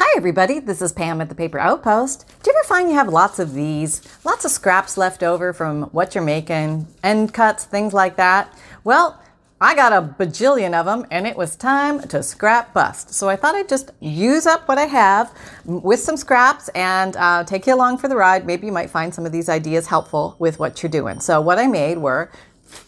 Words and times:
Hi, 0.00 0.14
everybody. 0.16 0.60
This 0.60 0.80
is 0.80 0.92
Pam 0.92 1.20
at 1.20 1.28
the 1.28 1.34
Paper 1.34 1.58
Outpost. 1.58 2.24
Do 2.44 2.52
you 2.52 2.56
ever 2.56 2.68
find 2.68 2.88
you 2.88 2.94
have 2.94 3.08
lots 3.08 3.40
of 3.40 3.52
these, 3.52 4.00
lots 4.24 4.44
of 4.44 4.52
scraps 4.52 4.96
left 4.96 5.24
over 5.24 5.52
from 5.52 5.82
what 5.86 6.14
you're 6.14 6.22
making, 6.22 6.86
end 7.02 7.34
cuts, 7.34 7.64
things 7.64 7.92
like 7.92 8.14
that? 8.14 8.56
Well, 8.84 9.20
I 9.60 9.74
got 9.74 9.92
a 9.92 10.00
bajillion 10.00 10.72
of 10.72 10.86
them 10.86 11.04
and 11.10 11.26
it 11.26 11.36
was 11.36 11.56
time 11.56 11.98
to 12.02 12.22
scrap 12.22 12.72
bust. 12.72 13.12
So 13.12 13.28
I 13.28 13.34
thought 13.34 13.56
I'd 13.56 13.68
just 13.68 13.90
use 13.98 14.46
up 14.46 14.68
what 14.68 14.78
I 14.78 14.86
have 14.86 15.36
with 15.64 15.98
some 15.98 16.16
scraps 16.16 16.68
and 16.76 17.16
uh, 17.16 17.42
take 17.42 17.66
you 17.66 17.74
along 17.74 17.98
for 17.98 18.06
the 18.06 18.14
ride. 18.14 18.46
Maybe 18.46 18.68
you 18.68 18.72
might 18.72 18.90
find 18.90 19.12
some 19.12 19.26
of 19.26 19.32
these 19.32 19.48
ideas 19.48 19.88
helpful 19.88 20.36
with 20.38 20.60
what 20.60 20.80
you're 20.80 20.90
doing. 20.90 21.18
So, 21.18 21.40
what 21.40 21.58
I 21.58 21.66
made 21.66 21.98
were 21.98 22.30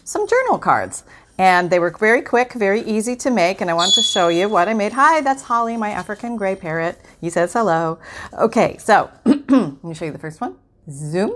some 0.05 0.29
journal 0.29 0.59
cards. 0.59 1.03
And 1.41 1.71
they 1.71 1.79
were 1.79 1.89
very 1.89 2.21
quick, 2.21 2.53
very 2.53 2.83
easy 2.83 3.17
to 3.17 3.31
make. 3.31 3.63
And 3.63 3.71
I 3.71 3.73
want 3.73 3.95
to 3.95 4.03
show 4.03 4.29
you 4.29 4.47
what 4.47 4.69
I 4.69 4.75
made. 4.75 4.93
Hi, 4.93 5.23
that's 5.23 5.41
Holly, 5.41 5.75
my 5.75 5.89
African 5.89 6.37
gray 6.37 6.55
parrot. 6.55 7.01
He 7.19 7.31
says 7.31 7.55
hello. 7.55 7.99
Okay, 8.35 8.77
so 8.77 9.11
let 9.25 9.83
me 9.83 9.95
show 9.95 10.05
you 10.05 10.13
the 10.13 10.19
first 10.19 10.43
one. 10.43 10.57
Zoom. 10.91 11.33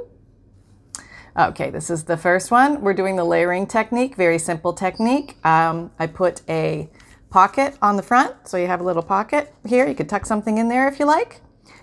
Okay, 1.39 1.71
this 1.71 1.89
is 1.89 2.05
the 2.05 2.19
first 2.19 2.51
one. 2.51 2.83
We're 2.83 2.93
doing 2.93 3.17
the 3.17 3.25
layering 3.25 3.67
technique, 3.67 4.15
very 4.15 4.39
simple 4.39 4.75
technique. 4.75 5.39
Um, 5.43 5.91
I 5.99 6.07
put 6.07 6.43
a 6.51 6.91
pocket 7.31 7.79
on 7.81 7.97
the 7.97 8.03
front, 8.03 8.47
so 8.47 8.59
you 8.59 8.67
have 8.67 8.83
a 8.83 8.85
little 8.85 9.03
pocket 9.03 9.55
here. 9.67 9.89
You 9.89 9.95
could 9.95 10.11
tuck 10.11 10.27
something 10.27 10.59
in 10.59 10.69
there 10.69 10.87
if 10.87 10.99
you 10.99 11.07
like. 11.07 11.41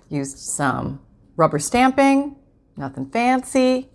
Used 0.10 0.38
some 0.38 1.02
rubber 1.38 1.58
stamping, 1.58 2.36
nothing 2.78 3.10
fancy. 3.10 3.90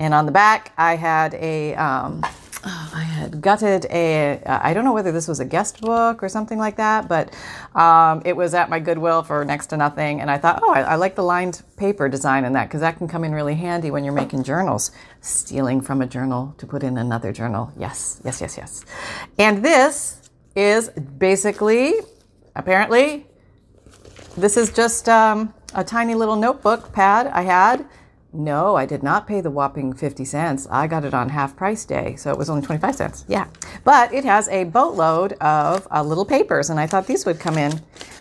And 0.00 0.12
on 0.12 0.26
the 0.26 0.32
back, 0.32 0.72
I 0.76 0.96
had 0.96 1.34
a 1.34 1.76
um, 1.76 2.24
oh, 2.64 2.90
I 2.94 3.02
had 3.02 3.40
gutted 3.40 3.86
a, 3.90 4.42
I 4.46 4.74
don't 4.74 4.84
know 4.84 4.92
whether 4.92 5.12
this 5.12 5.28
was 5.28 5.40
a 5.40 5.44
guest 5.44 5.80
book 5.80 6.22
or 6.22 6.28
something 6.28 6.58
like 6.58 6.76
that, 6.76 7.08
but 7.08 7.34
um, 7.74 8.22
it 8.24 8.36
was 8.36 8.54
at 8.54 8.68
my 8.68 8.80
Goodwill 8.80 9.22
for 9.22 9.44
next 9.44 9.68
to 9.68 9.76
nothing. 9.76 10.20
And 10.20 10.30
I 10.30 10.38
thought, 10.38 10.60
oh, 10.62 10.72
I, 10.72 10.80
I 10.80 10.94
like 10.96 11.14
the 11.14 11.22
lined 11.22 11.62
paper 11.76 12.08
design 12.08 12.44
in 12.44 12.52
that 12.54 12.68
because 12.68 12.80
that 12.80 12.96
can 12.98 13.08
come 13.08 13.24
in 13.24 13.32
really 13.32 13.54
handy 13.54 13.90
when 13.90 14.04
you're 14.04 14.14
making 14.14 14.42
journals. 14.42 14.90
Stealing 15.20 15.80
from 15.80 16.00
a 16.00 16.06
journal 16.06 16.54
to 16.58 16.66
put 16.66 16.82
in 16.82 16.98
another 16.98 17.32
journal. 17.32 17.72
Yes, 17.76 18.20
yes, 18.24 18.40
yes, 18.40 18.56
yes. 18.56 18.84
And 19.38 19.64
this 19.64 20.30
is 20.54 20.88
basically, 20.90 21.94
apparently, 22.54 23.26
this 24.36 24.56
is 24.56 24.72
just 24.72 25.08
um, 25.08 25.52
a 25.74 25.84
tiny 25.84 26.14
little 26.14 26.36
notebook 26.36 26.92
pad 26.92 27.26
I 27.28 27.42
had 27.42 27.86
no, 28.38 28.76
I 28.76 28.86
did 28.86 29.02
not 29.02 29.26
pay 29.26 29.40
the 29.40 29.50
whopping 29.50 29.92
50 29.92 30.24
cents. 30.24 30.68
I 30.70 30.86
got 30.86 31.04
it 31.04 31.12
on 31.12 31.28
half 31.28 31.56
price 31.56 31.84
day, 31.84 32.14
so 32.16 32.30
it 32.30 32.38
was 32.38 32.48
only 32.48 32.64
25 32.64 32.94
cents. 32.94 33.24
Yeah. 33.26 33.48
But 33.82 34.14
it 34.14 34.24
has 34.24 34.48
a 34.48 34.64
boatload 34.64 35.32
of 35.34 35.88
uh, 35.90 36.02
little 36.04 36.24
papers, 36.24 36.70
and 36.70 36.78
I 36.78 36.86
thought 36.86 37.08
these 37.08 37.26
would 37.26 37.40
come 37.40 37.58
in 37.58 37.80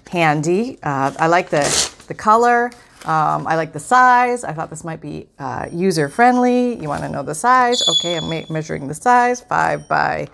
handy. 0.09 0.79
Uh, 0.81 1.13
I 1.19 1.27
like 1.27 1.49
the, 1.49 1.63
the 2.07 2.15
color. 2.15 2.71
Um, 3.05 3.45
I 3.45 3.55
like 3.55 3.73
the 3.73 3.79
size. 3.79 4.43
I 4.43 4.53
thought 4.53 4.71
this 4.71 4.83
might 4.83 5.01
be 5.01 5.29
uh, 5.37 5.67
user 5.71 6.09
friendly. 6.09 6.81
You 6.81 6.89
want 6.89 7.03
to 7.03 7.09
know 7.09 7.21
the 7.21 7.35
size? 7.35 7.81
Okay, 7.87 8.17
I'm 8.17 8.27
ma- 8.27 8.45
measuring 8.49 8.87
the 8.87 8.95
size. 8.95 9.39
Five 9.41 9.87
by 9.87 10.27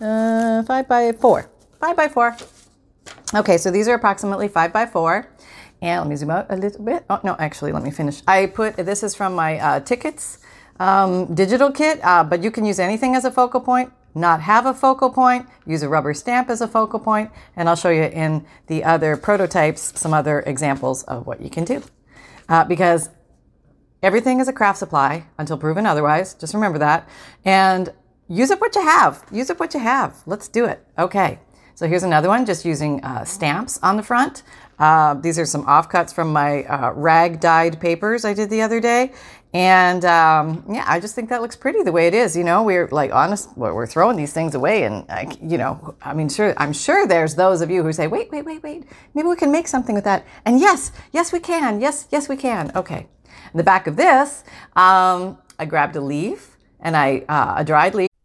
uh, 0.00 0.62
five 0.62 0.88
by 0.88 1.12
four. 1.12 1.50
Five 1.80 1.96
by 1.96 2.08
four. 2.08 2.36
Okay, 3.34 3.58
so 3.58 3.70
these 3.70 3.88
are 3.88 3.94
approximately 3.94 4.46
five 4.48 4.72
by 4.72 4.86
four. 4.86 5.28
And 5.82 6.00
let 6.00 6.08
me 6.08 6.16
zoom 6.16 6.30
out 6.30 6.46
a 6.50 6.56
little 6.56 6.84
bit. 6.84 7.04
Oh, 7.08 7.20
no, 7.24 7.36
actually, 7.38 7.72
let 7.72 7.82
me 7.82 7.90
finish. 7.90 8.22
I 8.28 8.46
put, 8.46 8.76
this 8.76 9.02
is 9.02 9.14
from 9.14 9.34
my 9.34 9.58
uh, 9.58 9.80
tickets 9.80 10.38
um, 10.80 11.32
digital 11.34 11.70
kit, 11.70 12.00
uh, 12.02 12.24
but 12.24 12.42
you 12.42 12.50
can 12.50 12.64
use 12.64 12.80
anything 12.80 13.14
as 13.14 13.24
a 13.24 13.30
focal 13.30 13.60
point, 13.60 13.92
not 14.14 14.40
have 14.40 14.66
a 14.66 14.74
focal 14.74 15.10
point, 15.10 15.46
use 15.66 15.82
a 15.82 15.88
rubber 15.88 16.14
stamp 16.14 16.48
as 16.48 16.62
a 16.62 16.66
focal 16.66 16.98
point, 16.98 17.30
and 17.54 17.68
I'll 17.68 17.76
show 17.76 17.90
you 17.90 18.04
in 18.04 18.44
the 18.66 18.82
other 18.82 19.16
prototypes 19.16 19.92
some 20.00 20.14
other 20.14 20.40
examples 20.40 21.04
of 21.04 21.26
what 21.26 21.40
you 21.40 21.50
can 21.50 21.64
do. 21.64 21.82
Uh, 22.48 22.64
because 22.64 23.10
everything 24.02 24.40
is 24.40 24.48
a 24.48 24.52
craft 24.52 24.78
supply 24.78 25.26
until 25.38 25.56
proven 25.58 25.86
otherwise. 25.86 26.34
Just 26.34 26.54
remember 26.54 26.78
that. 26.78 27.08
And 27.44 27.92
use 28.26 28.50
up 28.50 28.60
what 28.60 28.74
you 28.74 28.82
have. 28.82 29.24
Use 29.30 29.50
up 29.50 29.60
what 29.60 29.74
you 29.74 29.80
have. 29.80 30.16
Let's 30.26 30.48
do 30.48 30.64
it. 30.64 30.84
Okay. 30.98 31.38
So 31.80 31.88
here's 31.88 32.02
another 32.02 32.28
one, 32.28 32.44
just 32.44 32.66
using 32.66 33.02
uh, 33.02 33.24
stamps 33.24 33.78
on 33.82 33.96
the 33.96 34.02
front. 34.02 34.42
Uh, 34.78 35.14
these 35.14 35.38
are 35.38 35.46
some 35.46 35.64
offcuts 35.64 36.12
from 36.12 36.30
my 36.30 36.64
uh, 36.64 36.92
rag 36.92 37.40
dyed 37.40 37.80
papers 37.80 38.26
I 38.26 38.34
did 38.34 38.50
the 38.50 38.60
other 38.60 38.80
day. 38.80 39.14
And 39.54 40.04
um, 40.04 40.62
yeah, 40.70 40.84
I 40.86 41.00
just 41.00 41.14
think 41.14 41.30
that 41.30 41.40
looks 41.40 41.56
pretty 41.56 41.82
the 41.82 41.90
way 41.90 42.06
it 42.06 42.12
is. 42.12 42.36
You 42.36 42.44
know, 42.44 42.64
we're 42.64 42.86
like 42.88 43.14
honest, 43.14 43.56
we're 43.56 43.86
throwing 43.86 44.18
these 44.18 44.34
things 44.34 44.54
away, 44.54 44.82
and 44.82 45.10
I, 45.10 45.34
you 45.40 45.56
know, 45.56 45.94
I 46.02 46.12
mean, 46.12 46.28
sure, 46.28 46.52
I'm 46.58 46.74
sure 46.74 47.06
there's 47.06 47.34
those 47.34 47.62
of 47.62 47.70
you 47.70 47.82
who 47.82 47.94
say, 47.94 48.08
wait, 48.08 48.30
wait, 48.30 48.44
wait, 48.44 48.62
wait, 48.62 48.84
maybe 49.14 49.28
we 49.28 49.36
can 49.36 49.50
make 49.50 49.66
something 49.66 49.94
with 49.94 50.04
that. 50.04 50.26
And 50.44 50.60
yes, 50.60 50.92
yes, 51.12 51.32
we 51.32 51.40
can. 51.40 51.80
Yes, 51.80 52.08
yes, 52.10 52.28
we 52.28 52.36
can. 52.36 52.72
Okay. 52.76 53.06
In 53.24 53.56
the 53.56 53.64
back 53.64 53.86
of 53.86 53.96
this, 53.96 54.44
um, 54.76 55.38
I 55.58 55.64
grabbed 55.64 55.96
a 55.96 56.02
leaf 56.02 56.58
and 56.78 56.94
I 56.94 57.24
uh, 57.26 57.54
a 57.56 57.64
dried 57.64 57.94
leaf. 57.94 58.09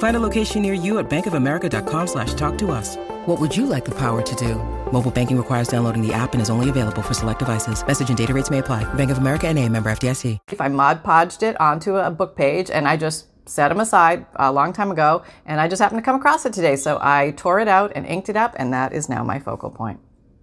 Find 0.00 0.16
a 0.16 0.20
location 0.20 0.62
near 0.62 0.72
you 0.72 0.98
at 0.98 1.10
bankofamerica.com 1.10 2.06
slash 2.06 2.32
talk 2.32 2.56
to 2.56 2.70
us. 2.70 2.96
What 3.26 3.38
would 3.38 3.54
you 3.54 3.66
like 3.66 3.84
the 3.84 3.94
power 3.94 4.22
to 4.22 4.34
do? 4.34 4.54
Mobile 4.90 5.10
banking 5.10 5.36
requires 5.36 5.68
downloading 5.68 6.00
the 6.00 6.14
app 6.14 6.32
and 6.32 6.40
is 6.40 6.48
only 6.48 6.70
available 6.70 7.02
for 7.02 7.12
select 7.12 7.38
devices. 7.38 7.86
Message 7.86 8.08
and 8.08 8.16
data 8.16 8.32
rates 8.32 8.50
may 8.50 8.60
apply. 8.60 8.82
Bank 8.94 9.10
of 9.10 9.18
America 9.18 9.46
and 9.46 9.58
a 9.58 9.68
member 9.68 9.90
FDIC. 9.90 10.38
If 10.50 10.60
I 10.62 10.68
Mod 10.68 11.04
Podged 11.04 11.42
it 11.42 11.60
onto 11.60 11.96
a 11.96 12.10
book 12.10 12.34
page 12.34 12.70
and 12.70 12.88
I 12.88 12.96
just 12.96 13.26
set 13.46 13.68
them 13.68 13.78
aside 13.78 14.24
a 14.36 14.50
long 14.50 14.72
time 14.72 14.90
ago, 14.90 15.22
and 15.44 15.60
I 15.60 15.68
just 15.68 15.82
happened 15.82 16.00
to 16.00 16.04
come 16.04 16.16
across 16.16 16.46
it 16.46 16.54
today. 16.54 16.76
So 16.76 16.98
I 17.02 17.34
tore 17.36 17.60
it 17.60 17.68
out 17.68 17.92
and 17.94 18.06
inked 18.06 18.30
it 18.30 18.36
up, 18.36 18.54
and 18.56 18.72
that 18.72 18.94
is 18.94 19.10
now 19.10 19.22
my 19.22 19.38
focal 19.38 19.70
point. 19.70 20.00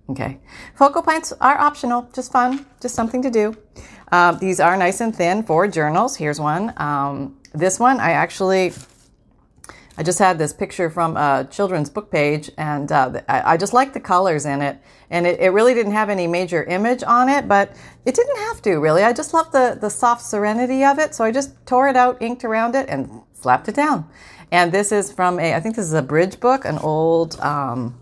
Okay. 0.08 0.40
Focal 0.76 1.02
points 1.02 1.34
are 1.42 1.58
optional, 1.58 2.08
just 2.14 2.32
fun, 2.32 2.64
just 2.80 2.94
something 2.94 3.24
to 3.24 3.32
do. 3.32 3.56
Uh, 4.12 4.34
these 4.34 4.60
are 4.60 4.78
nice 4.78 5.02
and 5.02 5.16
thin 5.16 5.42
for 5.42 5.68
journals. 5.68 6.16
Here's 6.16 6.40
one. 6.40 6.74
Um, 6.78 7.40
this 7.54 7.80
one, 7.80 8.00
I 8.00 8.12
actually 8.12 8.72
I 9.98 10.04
just 10.04 10.20
had 10.20 10.38
this 10.38 10.54
picture 10.54 10.90
from 10.92 11.18
a 11.18 11.48
children's 11.50 11.90
book 11.90 12.12
page, 12.12 12.52
and 12.58 12.92
uh, 12.92 13.22
I, 13.28 13.54
I, 13.54 13.58
just 13.58 13.74
like 13.74 13.94
the 13.94 14.00
colors 14.00 14.46
in 14.46 14.62
it. 14.62 14.78
And 15.10 15.26
it, 15.26 15.40
it, 15.40 15.50
really 15.50 15.74
didn't 15.74 15.94
have 15.94 16.10
any 16.10 16.28
major 16.28 16.64
image 16.66 17.02
on 17.04 17.30
it, 17.30 17.48
but 17.48 17.76
it 18.06 18.14
didn't 18.14 18.38
have 18.38 18.62
to 18.64 18.76
really. 18.78 19.04
I 19.04 19.12
just 19.12 19.34
love 19.34 19.52
the, 19.52 19.78
the 19.80 19.90
soft 19.90 20.24
serenity 20.24 20.84
of 20.84 21.00
it, 21.00 21.16
so 21.16 21.24
I 21.24 21.32
just 21.32 21.66
tore 21.66 21.88
it 21.88 21.96
out, 21.96 22.22
inked 22.22 22.44
around 22.44 22.76
it, 22.76 22.88
and 22.90 23.22
slapped 23.34 23.68
it 23.70 23.76
down. 23.76 24.08
And 24.52 24.72
this 24.72 24.92
is 24.92 25.12
from 25.12 25.40
a, 25.40 25.56
I 25.56 25.60
think 25.60 25.76
this 25.76 25.86
is 25.86 25.94
a 25.94 26.02
bridge 26.04 26.40
book, 26.40 26.64
an 26.66 26.78
old 26.78 27.40
um, 27.40 27.98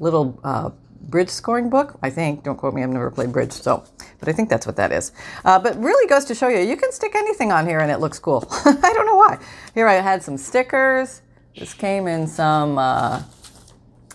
little 0.00 0.40
uh, 0.42 0.70
bridge 1.08 1.30
scoring 1.30 1.70
book. 1.70 1.98
I 2.02 2.10
think. 2.10 2.44
Don't 2.44 2.56
quote 2.56 2.74
me. 2.74 2.82
I've 2.82 2.90
never 2.90 3.10
played 3.10 3.32
bridge, 3.32 3.52
so 3.52 3.84
but 4.22 4.28
I 4.28 4.32
think 4.32 4.48
that's 4.48 4.66
what 4.66 4.76
that 4.76 4.92
is. 4.92 5.10
Uh, 5.44 5.58
but 5.58 5.76
really 5.82 6.06
goes 6.08 6.24
to 6.26 6.34
show 6.34 6.46
you, 6.46 6.60
you 6.60 6.76
can 6.76 6.92
stick 6.92 7.16
anything 7.16 7.50
on 7.50 7.66
here 7.66 7.80
and 7.80 7.90
it 7.90 7.98
looks 7.98 8.20
cool. 8.20 8.46
I 8.64 8.92
don't 8.94 9.04
know 9.04 9.16
why. 9.16 9.38
Here 9.74 9.88
I 9.88 9.94
had 9.94 10.22
some 10.22 10.36
stickers. 10.36 11.22
This 11.58 11.74
came 11.74 12.06
in 12.06 12.28
some 12.28 12.78
uh, 12.78 13.24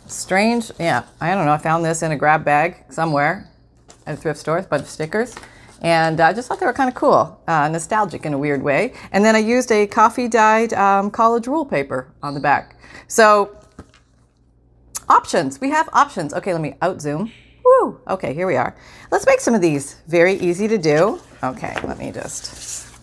strange. 0.05 0.71
Yeah, 0.79 1.03
I 1.19 1.35
don't 1.35 1.45
know. 1.45 1.51
I 1.51 1.57
found 1.57 1.83
this 1.83 2.03
in 2.03 2.13
a 2.13 2.15
grab 2.15 2.45
bag 2.45 2.85
somewhere 2.89 3.51
at 4.05 4.13
a 4.13 4.17
thrift 4.17 4.39
store. 4.39 4.59
A 4.59 4.63
bunch 4.63 4.83
of 4.83 4.89
stickers. 4.89 5.35
And 5.81 6.21
I 6.21 6.31
just 6.31 6.47
thought 6.47 6.61
they 6.61 6.65
were 6.65 6.73
kind 6.73 6.87
of 6.87 6.95
cool, 6.95 7.39
uh, 7.47 7.67
nostalgic 7.67 8.25
in 8.25 8.33
a 8.33 8.37
weird 8.37 8.63
way. 8.63 8.93
And 9.11 9.25
then 9.25 9.35
I 9.35 9.39
used 9.39 9.71
a 9.73 9.85
coffee 9.87 10.29
dyed 10.29 10.71
um, 10.71 11.11
college 11.11 11.47
rule 11.47 11.65
paper 11.65 12.07
on 12.23 12.33
the 12.33 12.39
back. 12.39 12.77
So 13.07 13.57
Options. 15.09 15.61
We 15.61 15.69
have 15.69 15.89
options. 15.93 16.33
Okay, 16.33 16.51
let 16.51 16.61
me 16.61 16.75
out 16.81 17.01
zoom. 17.01 17.31
Woo! 17.63 17.99
Okay, 18.07 18.33
here 18.33 18.47
we 18.47 18.55
are. 18.55 18.75
Let's 19.11 19.25
make 19.25 19.39
some 19.39 19.53
of 19.53 19.61
these. 19.61 19.95
Very 20.07 20.33
easy 20.35 20.67
to 20.67 20.77
do. 20.77 21.21
Okay, 21.43 21.75
let 21.83 21.97
me 21.97 22.11
just 22.11 22.93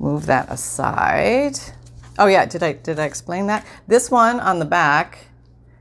move 0.00 0.26
that 0.26 0.50
aside. 0.50 1.58
Oh 2.18 2.26
yeah, 2.26 2.46
did 2.46 2.62
I 2.62 2.72
did 2.72 2.98
I 2.98 3.04
explain 3.04 3.46
that? 3.48 3.66
This 3.86 4.10
one 4.10 4.40
on 4.40 4.58
the 4.58 4.64
back 4.64 5.26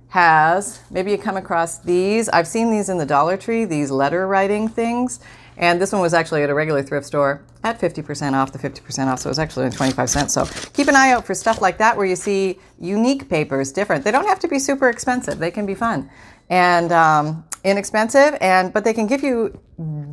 has 0.09 0.81
maybe 0.89 1.11
you 1.11 1.17
come 1.17 1.37
across 1.37 1.79
these. 1.79 2.27
I've 2.29 2.47
seen 2.47 2.69
these 2.69 2.89
in 2.89 2.97
the 2.97 3.05
Dollar 3.05 3.37
Tree, 3.37 3.65
these 3.65 3.91
letter 3.91 4.27
writing 4.27 4.67
things. 4.67 5.19
And 5.57 5.81
this 5.81 5.91
one 5.91 6.01
was 6.01 6.13
actually 6.13 6.43
at 6.43 6.49
a 6.49 6.53
regular 6.53 6.83
thrift 6.83 7.07
store 7.07 7.43
at 7.63 7.79
50% 7.79 8.33
off 8.33 8.51
the 8.51 8.59
50% 8.59 9.07
off. 9.07 9.19
So 9.19 9.27
it 9.27 9.31
was 9.31 9.39
actually 9.39 9.69
25 9.69 10.09
cents. 10.09 10.33
So 10.33 10.45
keep 10.73 10.87
an 10.87 10.95
eye 10.95 11.11
out 11.11 11.25
for 11.25 11.33
stuff 11.33 11.61
like 11.61 11.77
that 11.77 11.95
where 11.95 12.05
you 12.05 12.15
see 12.15 12.59
unique 12.79 13.29
papers, 13.29 13.71
different. 13.71 14.03
They 14.03 14.11
don't 14.11 14.27
have 14.27 14.39
to 14.39 14.47
be 14.47 14.59
super 14.59 14.89
expensive. 14.89 15.39
They 15.39 15.51
can 15.51 15.65
be 15.65 15.75
fun 15.75 16.09
and 16.49 16.91
um, 16.91 17.43
inexpensive, 17.63 18.37
and 18.41 18.71
but 18.71 18.83
they 18.83 18.93
can 18.93 19.07
give 19.07 19.23
you 19.23 19.59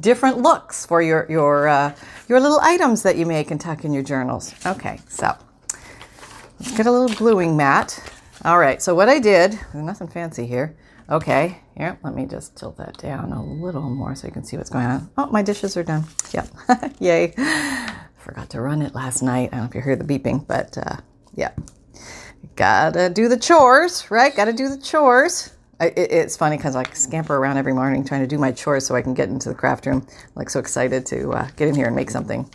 different 0.00 0.38
looks 0.38 0.86
for 0.86 1.02
your 1.02 1.26
your 1.28 1.68
uh, 1.68 1.94
your 2.28 2.40
little 2.40 2.60
items 2.60 3.02
that 3.02 3.16
you 3.16 3.26
make 3.26 3.50
and 3.50 3.60
tuck 3.60 3.84
in 3.84 3.92
your 3.92 4.02
journals. 4.02 4.54
Okay, 4.66 5.00
so 5.08 5.36
let's 6.60 6.76
get 6.76 6.86
a 6.86 6.90
little 6.90 7.14
gluing 7.16 7.56
mat. 7.56 7.98
All 8.44 8.58
right, 8.58 8.82
so 8.82 8.94
what 8.94 9.08
I 9.08 9.18
did, 9.18 9.58
nothing 9.74 10.08
fancy 10.08 10.46
here. 10.46 10.76
Okay, 11.08 11.61
here, 11.76 11.98
let 12.02 12.14
me 12.14 12.26
just 12.26 12.56
tilt 12.56 12.76
that 12.78 12.98
down 12.98 13.32
a 13.32 13.42
little 13.42 13.88
more 13.88 14.14
so 14.14 14.26
you 14.26 14.32
can 14.32 14.44
see 14.44 14.56
what's 14.56 14.70
going 14.70 14.86
on. 14.86 15.10
Oh, 15.16 15.26
my 15.26 15.42
dishes 15.42 15.76
are 15.76 15.82
done. 15.82 16.04
Yep, 16.32 16.48
yay. 17.00 17.34
Forgot 18.18 18.50
to 18.50 18.60
run 18.60 18.82
it 18.82 18.94
last 18.94 19.22
night. 19.22 19.50
I 19.52 19.56
don't 19.56 19.60
know 19.60 19.68
if 19.68 19.74
you 19.74 19.80
hear 19.80 19.96
the 19.96 20.04
beeping, 20.04 20.46
but 20.46 20.76
uh, 20.78 20.96
yeah. 21.34 21.52
Gotta 22.56 23.08
do 23.08 23.28
the 23.28 23.36
chores, 23.36 24.10
right? 24.10 24.34
Gotta 24.34 24.52
do 24.52 24.68
the 24.68 24.78
chores. 24.78 25.54
I, 25.80 25.86
it, 25.86 26.12
it's 26.12 26.36
funny 26.36 26.56
because 26.56 26.76
I 26.76 26.84
scamper 26.92 27.36
around 27.36 27.56
every 27.56 27.72
morning 27.72 28.04
trying 28.04 28.20
to 28.20 28.26
do 28.26 28.38
my 28.38 28.52
chores 28.52 28.86
so 28.86 28.94
I 28.94 29.02
can 29.02 29.14
get 29.14 29.28
into 29.28 29.48
the 29.48 29.54
craft 29.54 29.86
room. 29.86 30.06
like 30.34 30.50
so 30.50 30.60
excited 30.60 31.06
to 31.06 31.32
uh, 31.32 31.48
get 31.56 31.68
in 31.68 31.74
here 31.74 31.86
and 31.86 31.96
make 31.96 32.10
something. 32.10 32.48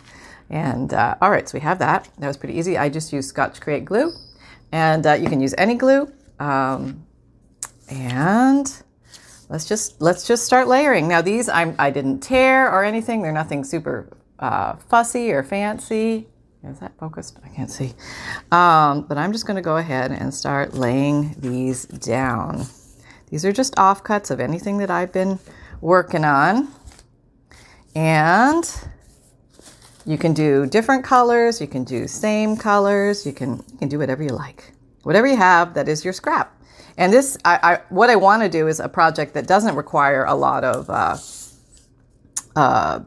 And 0.50 0.94
uh, 0.94 1.16
all 1.20 1.30
right, 1.30 1.46
so 1.48 1.58
we 1.58 1.60
have 1.60 1.78
that. 1.80 2.08
That 2.18 2.26
was 2.26 2.36
pretty 2.36 2.58
easy. 2.58 2.78
I 2.78 2.88
just 2.88 3.12
used 3.12 3.28
Scotch 3.28 3.60
Create 3.60 3.84
glue 3.84 4.12
and 4.72 5.06
uh, 5.06 5.12
you 5.14 5.28
can 5.28 5.40
use 5.40 5.54
any 5.58 5.74
glue. 5.74 6.10
Um, 6.38 7.04
and 7.90 8.82
let's 9.48 9.66
just 9.66 10.00
let's 10.00 10.26
just 10.26 10.44
start 10.44 10.68
layering. 10.68 11.08
Now 11.08 11.22
these 11.22 11.48
I'm, 11.48 11.74
I 11.78 11.90
didn't 11.90 12.20
tear 12.20 12.70
or 12.70 12.84
anything. 12.84 13.22
They're 13.22 13.32
nothing 13.32 13.64
super 13.64 14.08
uh, 14.38 14.76
fussy 14.76 15.32
or 15.32 15.42
fancy. 15.42 16.28
Is 16.64 16.80
that 16.80 16.92
focused? 16.98 17.38
I 17.44 17.48
can't 17.48 17.70
see. 17.70 17.94
Um, 18.50 19.02
but 19.02 19.16
I'm 19.16 19.32
just 19.32 19.46
going 19.46 19.56
to 19.56 19.62
go 19.62 19.76
ahead 19.76 20.10
and 20.10 20.34
start 20.34 20.74
laying 20.74 21.34
these 21.38 21.86
down. 21.86 22.66
These 23.30 23.44
are 23.44 23.52
just 23.52 23.76
offcuts 23.76 24.30
of 24.30 24.40
anything 24.40 24.78
that 24.78 24.90
I've 24.90 25.12
been 25.12 25.38
working 25.80 26.24
on. 26.24 26.68
And 27.94 28.64
you 30.04 30.18
can 30.18 30.34
do 30.34 30.66
different 30.66 31.04
colors, 31.04 31.60
you 31.60 31.66
can 31.66 31.84
do 31.84 32.08
same 32.08 32.56
colors, 32.56 33.26
you 33.26 33.32
can 33.32 33.62
you 33.72 33.78
can 33.78 33.88
do 33.88 33.98
whatever 33.98 34.22
you 34.22 34.30
like. 34.30 34.72
Whatever 35.02 35.26
you 35.26 35.36
have 35.36 35.74
that 35.74 35.88
is 35.88 36.04
your 36.04 36.12
scrap. 36.12 36.57
And 36.98 37.12
this, 37.12 37.38
I, 37.44 37.58
I 37.62 37.80
what 37.90 38.10
I 38.10 38.16
want 38.16 38.42
to 38.42 38.48
do 38.48 38.66
is 38.66 38.80
a 38.80 38.88
project 38.88 39.32
that 39.34 39.46
doesn't 39.46 39.76
require 39.76 40.24
a 40.24 40.34
lot 40.34 40.64
of, 40.64 40.90
uh, 40.90 41.16
uh, 42.56 43.00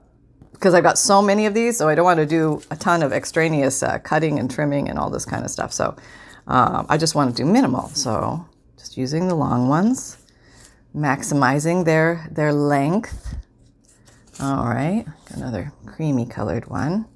because 0.53 0.73
I've 0.73 0.83
got 0.83 0.97
so 0.97 1.21
many 1.21 1.45
of 1.45 1.53
these, 1.53 1.77
so 1.77 1.89
I 1.89 1.95
don't 1.95 2.05
want 2.05 2.19
to 2.19 2.25
do 2.25 2.61
a 2.71 2.75
ton 2.75 3.03
of 3.03 3.11
extraneous 3.11 3.83
uh, 3.83 3.99
cutting 3.99 4.39
and 4.39 4.49
trimming 4.49 4.89
and 4.89 4.97
all 4.97 5.09
this 5.09 5.25
kind 5.25 5.43
of 5.43 5.51
stuff. 5.51 5.73
So 5.73 5.95
um, 6.47 6.85
I 6.87 6.97
just 6.97 7.15
want 7.15 7.35
to 7.35 7.43
do 7.43 7.45
minimal. 7.45 7.89
So 7.89 8.45
just 8.77 8.95
using 8.95 9.27
the 9.27 9.35
long 9.35 9.67
ones, 9.67 10.17
maximizing 10.95 11.83
their 11.83 12.27
their 12.31 12.53
length. 12.53 13.35
All 14.39 14.67
right, 14.67 15.05
another 15.31 15.73
creamy 15.85 16.25
colored 16.25 16.67
one. 16.67 17.07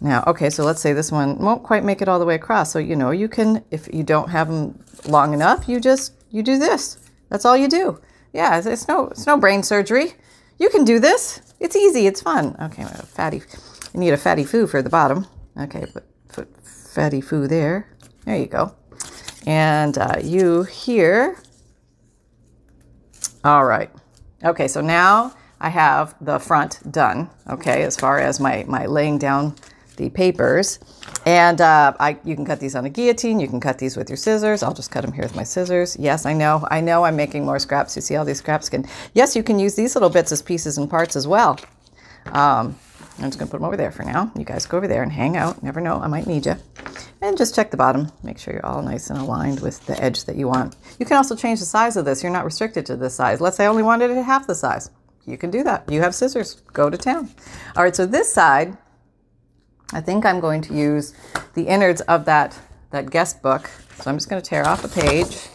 Now, 0.00 0.22
okay, 0.26 0.50
so 0.50 0.64
let's 0.64 0.80
say 0.80 0.92
this 0.92 1.10
one 1.10 1.38
won't 1.38 1.62
quite 1.62 1.84
make 1.84 2.02
it 2.02 2.08
all 2.08 2.18
the 2.18 2.24
way 2.24 2.34
across. 2.34 2.70
So, 2.72 2.78
you 2.78 2.96
know, 2.96 3.10
you 3.10 3.28
can, 3.28 3.64
if 3.70 3.88
you 3.92 4.02
don't 4.02 4.28
have 4.28 4.48
them 4.48 4.82
long 5.06 5.32
enough, 5.32 5.68
you 5.68 5.80
just, 5.80 6.12
you 6.30 6.42
do 6.42 6.58
this. 6.58 6.98
That's 7.30 7.44
all 7.44 7.56
you 7.56 7.68
do. 7.68 8.00
Yeah, 8.32 8.58
it's, 8.58 8.66
it's 8.66 8.88
no, 8.88 9.08
it's 9.08 9.26
no 9.26 9.38
brain 9.38 9.62
surgery. 9.62 10.14
You 10.58 10.68
can 10.68 10.84
do 10.84 10.98
this. 10.98 11.40
It's 11.60 11.76
easy. 11.76 12.06
It's 12.06 12.20
fun. 12.20 12.56
Okay, 12.60 12.84
fatty, 12.84 13.42
you 13.94 14.00
need 14.00 14.12
a 14.12 14.16
fatty 14.16 14.44
foo 14.44 14.66
for 14.66 14.82
the 14.82 14.90
bottom. 14.90 15.26
Okay, 15.58 15.86
put, 15.86 16.04
put 16.28 16.56
fatty 16.66 17.20
foo 17.20 17.48
there. 17.48 17.88
There 18.24 18.36
you 18.36 18.46
go. 18.46 18.74
And 19.46 19.96
uh, 19.96 20.16
you 20.22 20.64
here. 20.64 21.38
All 23.44 23.64
right. 23.64 23.90
Okay, 24.44 24.68
so 24.68 24.80
now 24.80 25.34
I 25.60 25.70
have 25.70 26.14
the 26.20 26.38
front 26.38 26.80
done, 26.92 27.30
okay, 27.48 27.82
as 27.84 27.96
far 27.96 28.18
as 28.18 28.38
my, 28.38 28.64
my 28.68 28.84
laying 28.86 29.18
down 29.18 29.54
the 29.96 30.10
papers. 30.10 30.78
And 31.24 31.60
uh, 31.60 31.94
I, 31.98 32.18
you 32.24 32.34
can 32.36 32.44
cut 32.44 32.60
these 32.60 32.74
on 32.74 32.84
a 32.84 32.90
guillotine. 32.90 33.40
You 33.40 33.48
can 33.48 33.60
cut 33.60 33.78
these 33.78 33.96
with 33.96 34.08
your 34.08 34.16
scissors. 34.16 34.62
I'll 34.62 34.74
just 34.74 34.90
cut 34.90 35.02
them 35.02 35.12
here 35.12 35.24
with 35.24 35.34
my 35.34 35.42
scissors. 35.42 35.96
Yes, 35.98 36.26
I 36.26 36.32
know. 36.32 36.66
I 36.70 36.80
know 36.80 37.04
I'm 37.04 37.16
making 37.16 37.44
more 37.44 37.58
scraps. 37.58 37.96
You 37.96 38.02
see 38.02 38.16
all 38.16 38.24
these 38.24 38.38
scraps? 38.38 38.68
Can 38.68 38.86
yes, 39.14 39.34
you 39.34 39.42
can 39.42 39.58
use 39.58 39.74
these 39.74 39.94
little 39.94 40.10
bits 40.10 40.32
as 40.32 40.42
pieces 40.42 40.78
and 40.78 40.88
parts 40.88 41.16
as 41.16 41.26
well. 41.26 41.58
Um, 42.26 42.76
I'm 43.18 43.24
just 43.24 43.38
going 43.38 43.48
to 43.48 43.50
put 43.50 43.58
them 43.58 43.64
over 43.64 43.76
there 43.76 43.92
for 43.92 44.02
now. 44.02 44.30
You 44.36 44.44
guys 44.44 44.66
go 44.66 44.76
over 44.76 44.88
there 44.88 45.02
and 45.02 45.10
hang 45.10 45.36
out. 45.36 45.62
Never 45.62 45.80
know, 45.80 45.96
I 45.96 46.06
might 46.06 46.26
need 46.26 46.44
you. 46.44 46.56
And 47.22 47.38
just 47.38 47.54
check 47.54 47.70
the 47.70 47.76
bottom. 47.76 48.12
Make 48.22 48.38
sure 48.38 48.52
you're 48.52 48.66
all 48.66 48.82
nice 48.82 49.08
and 49.08 49.18
aligned 49.18 49.60
with 49.60 49.84
the 49.86 49.98
edge 50.02 50.24
that 50.24 50.36
you 50.36 50.48
want. 50.48 50.76
You 50.98 51.06
can 51.06 51.16
also 51.16 51.34
change 51.34 51.60
the 51.60 51.66
size 51.66 51.96
of 51.96 52.04
this. 52.04 52.22
You're 52.22 52.32
not 52.32 52.44
restricted 52.44 52.84
to 52.86 52.96
this 52.96 53.14
size. 53.14 53.40
Let's 53.40 53.56
say 53.56 53.64
I 53.64 53.68
only 53.68 53.82
wanted 53.82 54.10
it 54.10 54.22
half 54.22 54.46
the 54.46 54.54
size 54.54 54.90
you 55.26 55.36
can 55.36 55.50
do 55.50 55.62
that. 55.64 55.90
You 55.90 56.00
have 56.02 56.14
scissors, 56.14 56.62
go 56.72 56.88
to 56.88 56.96
town. 56.96 57.28
All 57.76 57.82
right, 57.82 57.94
so 57.94 58.06
this 58.06 58.32
side, 58.32 58.76
I 59.92 60.00
think 60.00 60.26
I'm 60.26 60.40
going 60.40 60.62
to 60.62 60.74
use 60.74 61.14
the 61.54 61.68
innards 61.68 62.00
of 62.02 62.24
that, 62.24 62.58
that 62.90 63.10
guest 63.10 63.42
book. 63.42 63.70
So 63.96 64.10
I'm 64.10 64.16
just 64.16 64.28
going 64.28 64.42
to 64.42 64.48
tear 64.48 64.66
off 64.66 64.84
a 64.84 64.88
page. 64.88 65.48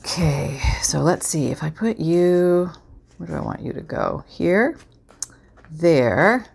Okay, 0.00 0.60
so 0.82 1.00
let's 1.00 1.26
see. 1.26 1.46
If 1.46 1.62
I 1.62 1.70
put 1.70 1.98
you, 1.98 2.70
where 3.18 3.28
do 3.28 3.34
I 3.34 3.40
want 3.40 3.60
you 3.60 3.72
to 3.72 3.80
go? 3.80 4.24
Here, 4.26 4.78
there, 5.70 6.46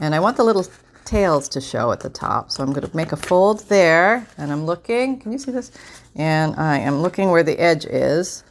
and 0.00 0.14
I 0.14 0.20
want 0.20 0.36
the 0.36 0.44
little 0.44 0.66
tails 1.04 1.48
to 1.50 1.60
show 1.60 1.92
at 1.92 2.00
the 2.00 2.10
top. 2.10 2.50
So 2.50 2.62
I'm 2.62 2.72
going 2.72 2.86
to 2.86 2.96
make 2.96 3.12
a 3.12 3.16
fold 3.16 3.60
there, 3.68 4.26
and 4.36 4.52
I'm 4.52 4.66
looking. 4.66 5.18
Can 5.18 5.32
you 5.32 5.38
see 5.38 5.50
this? 5.50 5.72
And 6.14 6.54
I 6.56 6.78
am 6.78 7.00
looking 7.00 7.30
where 7.30 7.42
the 7.42 7.58
edge 7.58 7.84
is. 7.86 8.44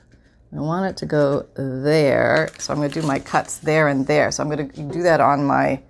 I 0.52 0.60
want 0.60 0.90
it 0.90 0.98
to 0.98 1.06
go 1.06 1.46
there. 1.56 2.50
So 2.58 2.74
I'm 2.74 2.80
going 2.80 2.90
to 2.90 3.02
do 3.02 3.06
my 3.06 3.20
cuts 3.20 3.60
there 3.60 3.88
and 3.88 4.08
there. 4.08 4.32
So 4.32 4.42
I'm 4.42 4.50
going 4.50 4.70
to 4.70 4.82
do 4.82 5.04
that 5.04 5.22
on 5.22 5.44
my 5.44 5.82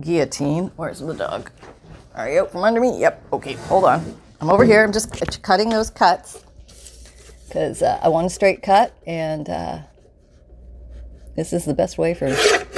guillotine. 0.00 0.70
Where's 0.76 1.00
the 1.00 1.14
dog? 1.14 1.50
Are 2.14 2.30
you 2.30 2.46
from 2.46 2.64
under 2.64 2.80
me? 2.80 2.98
Yep. 3.00 3.26
Okay, 3.32 3.54
hold 3.54 3.84
on. 3.84 4.16
I'm 4.40 4.50
over 4.50 4.64
here. 4.64 4.84
I'm 4.84 4.92
just 4.92 5.42
cutting 5.42 5.68
those 5.68 5.90
cuts 5.90 6.44
because 7.46 7.82
uh, 7.82 8.00
I 8.02 8.08
want 8.08 8.26
a 8.26 8.30
straight 8.30 8.62
cut, 8.62 8.94
and 9.06 9.48
uh, 9.48 9.78
this 11.36 11.52
is 11.52 11.64
the 11.64 11.74
best 11.74 11.98
way 11.98 12.14
for 12.14 12.28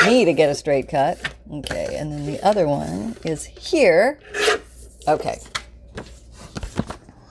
me 0.05 0.25
to 0.25 0.33
get 0.33 0.51
a 0.51 0.55
straight 0.55 0.89
cut. 0.89 1.19
Okay, 1.51 1.97
and 1.97 2.13
then 2.13 2.27
the 2.27 2.45
other 2.45 2.67
one 2.67 3.17
is 3.25 3.45
here. 3.45 4.19
Okay. 5.07 5.39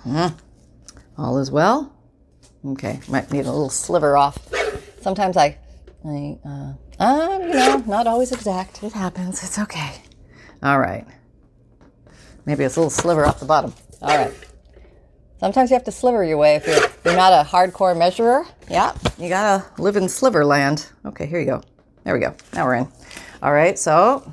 Mm. 0.05 0.35
All 1.17 1.37
is 1.37 1.51
well. 1.51 1.93
Okay, 2.65 2.99
might 3.09 3.31
need 3.31 3.45
a 3.45 3.51
little 3.51 3.69
sliver 3.69 4.15
off. 4.15 4.37
Sometimes 5.01 5.35
I, 5.35 5.57
I, 6.05 6.37
uh, 6.45 6.73
uh, 6.99 7.39
you 7.41 7.53
know, 7.53 7.83
not 7.87 8.07
always 8.07 8.31
exact. 8.31 8.83
It 8.83 8.93
happens. 8.93 9.43
It's 9.43 9.57
okay. 9.57 10.01
All 10.61 10.79
right. 10.79 11.05
Maybe 12.45 12.63
it's 12.63 12.75
a 12.75 12.79
little 12.79 12.89
sliver 12.89 13.25
off 13.25 13.39
the 13.39 13.45
bottom. 13.45 13.73
All 14.01 14.17
right. 14.17 14.33
Sometimes 15.39 15.69
you 15.69 15.75
have 15.75 15.83
to 15.85 15.91
sliver 15.91 16.23
your 16.23 16.37
way 16.37 16.55
if 16.55 16.65
you're, 16.67 16.79
you're 17.05 17.15
not 17.15 17.33
a 17.33 17.47
hardcore 17.47 17.97
measurer. 17.97 18.45
Yeah, 18.69 18.95
you 19.17 19.27
gotta 19.27 19.65
live 19.77 19.97
in 19.97 20.07
sliver 20.07 20.45
land. 20.45 20.87
Okay, 21.05 21.25
here 21.25 21.39
you 21.39 21.45
go. 21.45 21.61
There 22.03 22.13
we 22.13 22.21
go. 22.21 22.33
Now 22.53 22.65
we're 22.65 22.75
in. 22.75 22.87
All 23.41 23.51
right, 23.51 23.77
so 23.77 24.29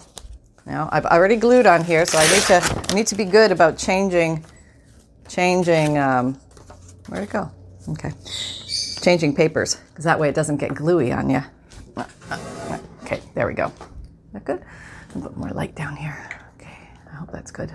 now 0.66 0.88
I've 0.92 1.06
already 1.06 1.34
glued 1.34 1.66
on 1.66 1.82
here, 1.82 2.06
so 2.06 2.18
I 2.18 2.32
need 2.32 2.42
to 2.42 2.86
I 2.90 2.94
need 2.94 3.08
to 3.08 3.16
be 3.16 3.24
good 3.24 3.50
about 3.50 3.76
changing 3.76 4.44
changing 5.28 5.98
um, 5.98 6.34
where'd 7.08 7.24
it 7.24 7.30
go? 7.30 7.50
Okay. 7.88 8.12
Changing 9.02 9.34
papers, 9.34 9.76
because 9.90 10.04
that 10.04 10.20
way 10.20 10.28
it 10.28 10.34
doesn't 10.34 10.58
get 10.58 10.74
gluey 10.74 11.10
on 11.10 11.30
you. 11.30 11.42
Okay, 13.10 13.20
there 13.34 13.48
we 13.48 13.54
go. 13.54 13.72
That 14.32 14.44
good? 14.44 14.62
A 15.14 15.18
little 15.18 15.36
more 15.36 15.50
light 15.50 15.74
down 15.74 15.96
here. 15.96 16.16
Okay, 16.54 16.78
I 17.10 17.16
hope 17.16 17.32
that's 17.32 17.50
good. 17.50 17.74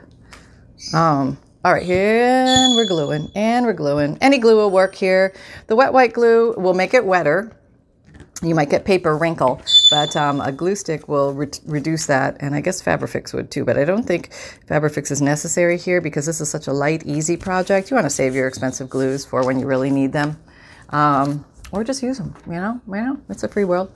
Um, 0.93 1.37
all 1.65 1.73
right, 1.73 1.83
and 1.83 2.73
we're 2.73 2.87
gluing, 2.87 3.29
and 3.35 3.65
we're 3.65 3.73
gluing. 3.73 4.17
Any 4.21 4.37
glue 4.37 4.55
will 4.55 4.71
work 4.71 4.95
here. 4.95 5.35
The 5.67 5.75
wet 5.75 5.91
white 5.91 6.13
glue 6.13 6.53
will 6.53 6.73
make 6.73 6.93
it 6.93 7.03
wetter. 7.03 7.51
You 8.41 8.55
might 8.55 8.69
get 8.69 8.85
paper 8.85 9.17
wrinkle, 9.17 9.61
but 9.91 10.15
um, 10.15 10.39
a 10.39 10.53
glue 10.53 10.75
stick 10.75 11.09
will 11.09 11.33
re- 11.33 11.51
reduce 11.65 12.05
that, 12.05 12.37
and 12.39 12.55
I 12.55 12.61
guess 12.61 12.81
Fabrifix 12.81 13.33
would 13.33 13.51
too. 13.51 13.65
But 13.65 13.77
I 13.77 13.83
don't 13.83 14.03
think 14.03 14.29
Fabrifix 14.69 15.11
is 15.11 15.21
necessary 15.21 15.77
here 15.77 15.99
because 15.99 16.25
this 16.25 16.39
is 16.39 16.49
such 16.49 16.67
a 16.67 16.73
light, 16.73 17.05
easy 17.05 17.35
project. 17.35 17.91
You 17.91 17.95
want 17.95 18.05
to 18.05 18.09
save 18.09 18.35
your 18.35 18.47
expensive 18.47 18.89
glues 18.89 19.25
for 19.25 19.45
when 19.45 19.59
you 19.59 19.65
really 19.65 19.91
need 19.91 20.13
them, 20.13 20.37
um, 20.91 21.43
or 21.75 21.83
just 21.83 22.01
use 22.01 22.17
them. 22.17 22.33
You 22.47 22.53
know, 22.53 22.81
you 22.87 22.95
know, 22.95 23.21
it's 23.29 23.43
a 23.43 23.47
free 23.47 23.65
world. 23.65 23.91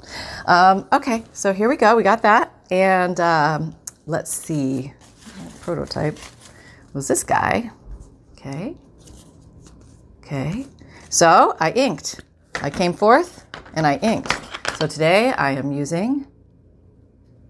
Um, 0.46 0.88
okay, 0.92 1.24
so 1.32 1.54
here 1.54 1.70
we 1.70 1.78
go. 1.78 1.96
We 1.96 2.04
got 2.04 2.22
that, 2.24 2.54
and 2.70 3.20
um, 3.20 3.76
let's 4.06 4.32
see. 4.32 4.94
Prototype 5.62 6.18
was 6.94 7.08
this 7.08 7.24
guy. 7.24 7.72
Okay. 8.34 8.76
Okay. 10.20 10.66
So 11.10 11.56
I 11.60 11.72
inked. 11.72 12.22
I 12.62 12.70
came 12.70 12.94
forth 12.94 13.46
and 13.74 13.88
I 13.88 13.98
inked. 13.98 14.32
So 14.78 14.88
today 14.88 15.32
I 15.32 15.52
am 15.52 15.72
using 15.72 16.28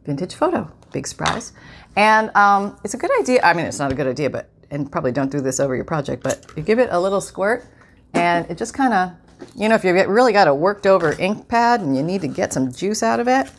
Vintage 0.05 0.35
Photo, 0.35 0.71
big 0.91 1.07
surprise. 1.07 1.53
And 1.95 2.35
um, 2.35 2.79
it's 2.83 2.93
a 2.93 2.97
good 2.97 3.11
idea. 3.19 3.41
I 3.43 3.53
mean, 3.53 3.65
it's 3.65 3.79
not 3.79 3.91
a 3.91 3.95
good 3.95 4.07
idea, 4.07 4.29
but, 4.29 4.49
and 4.71 4.91
probably 4.91 5.11
don't 5.11 5.31
do 5.31 5.41
this 5.41 5.59
over 5.59 5.75
your 5.75 5.85
project, 5.85 6.23
but 6.23 6.45
you 6.55 6.63
give 6.63 6.79
it 6.79 6.89
a 6.91 6.99
little 6.99 7.21
squirt 7.21 7.65
and 8.13 8.49
it 8.49 8.57
just 8.57 8.73
kind 8.73 8.93
of, 8.93 9.11
you 9.55 9.69
know, 9.69 9.75
if 9.75 9.83
you've 9.83 10.07
really 10.07 10.33
got 10.33 10.47
a 10.47 10.53
worked 10.53 10.85
over 10.85 11.13
ink 11.19 11.47
pad 11.47 11.81
and 11.81 11.95
you 11.95 12.03
need 12.03 12.21
to 12.21 12.27
get 12.27 12.53
some 12.53 12.71
juice 12.71 13.03
out 13.03 13.19
of 13.19 13.27
it, 13.27 13.51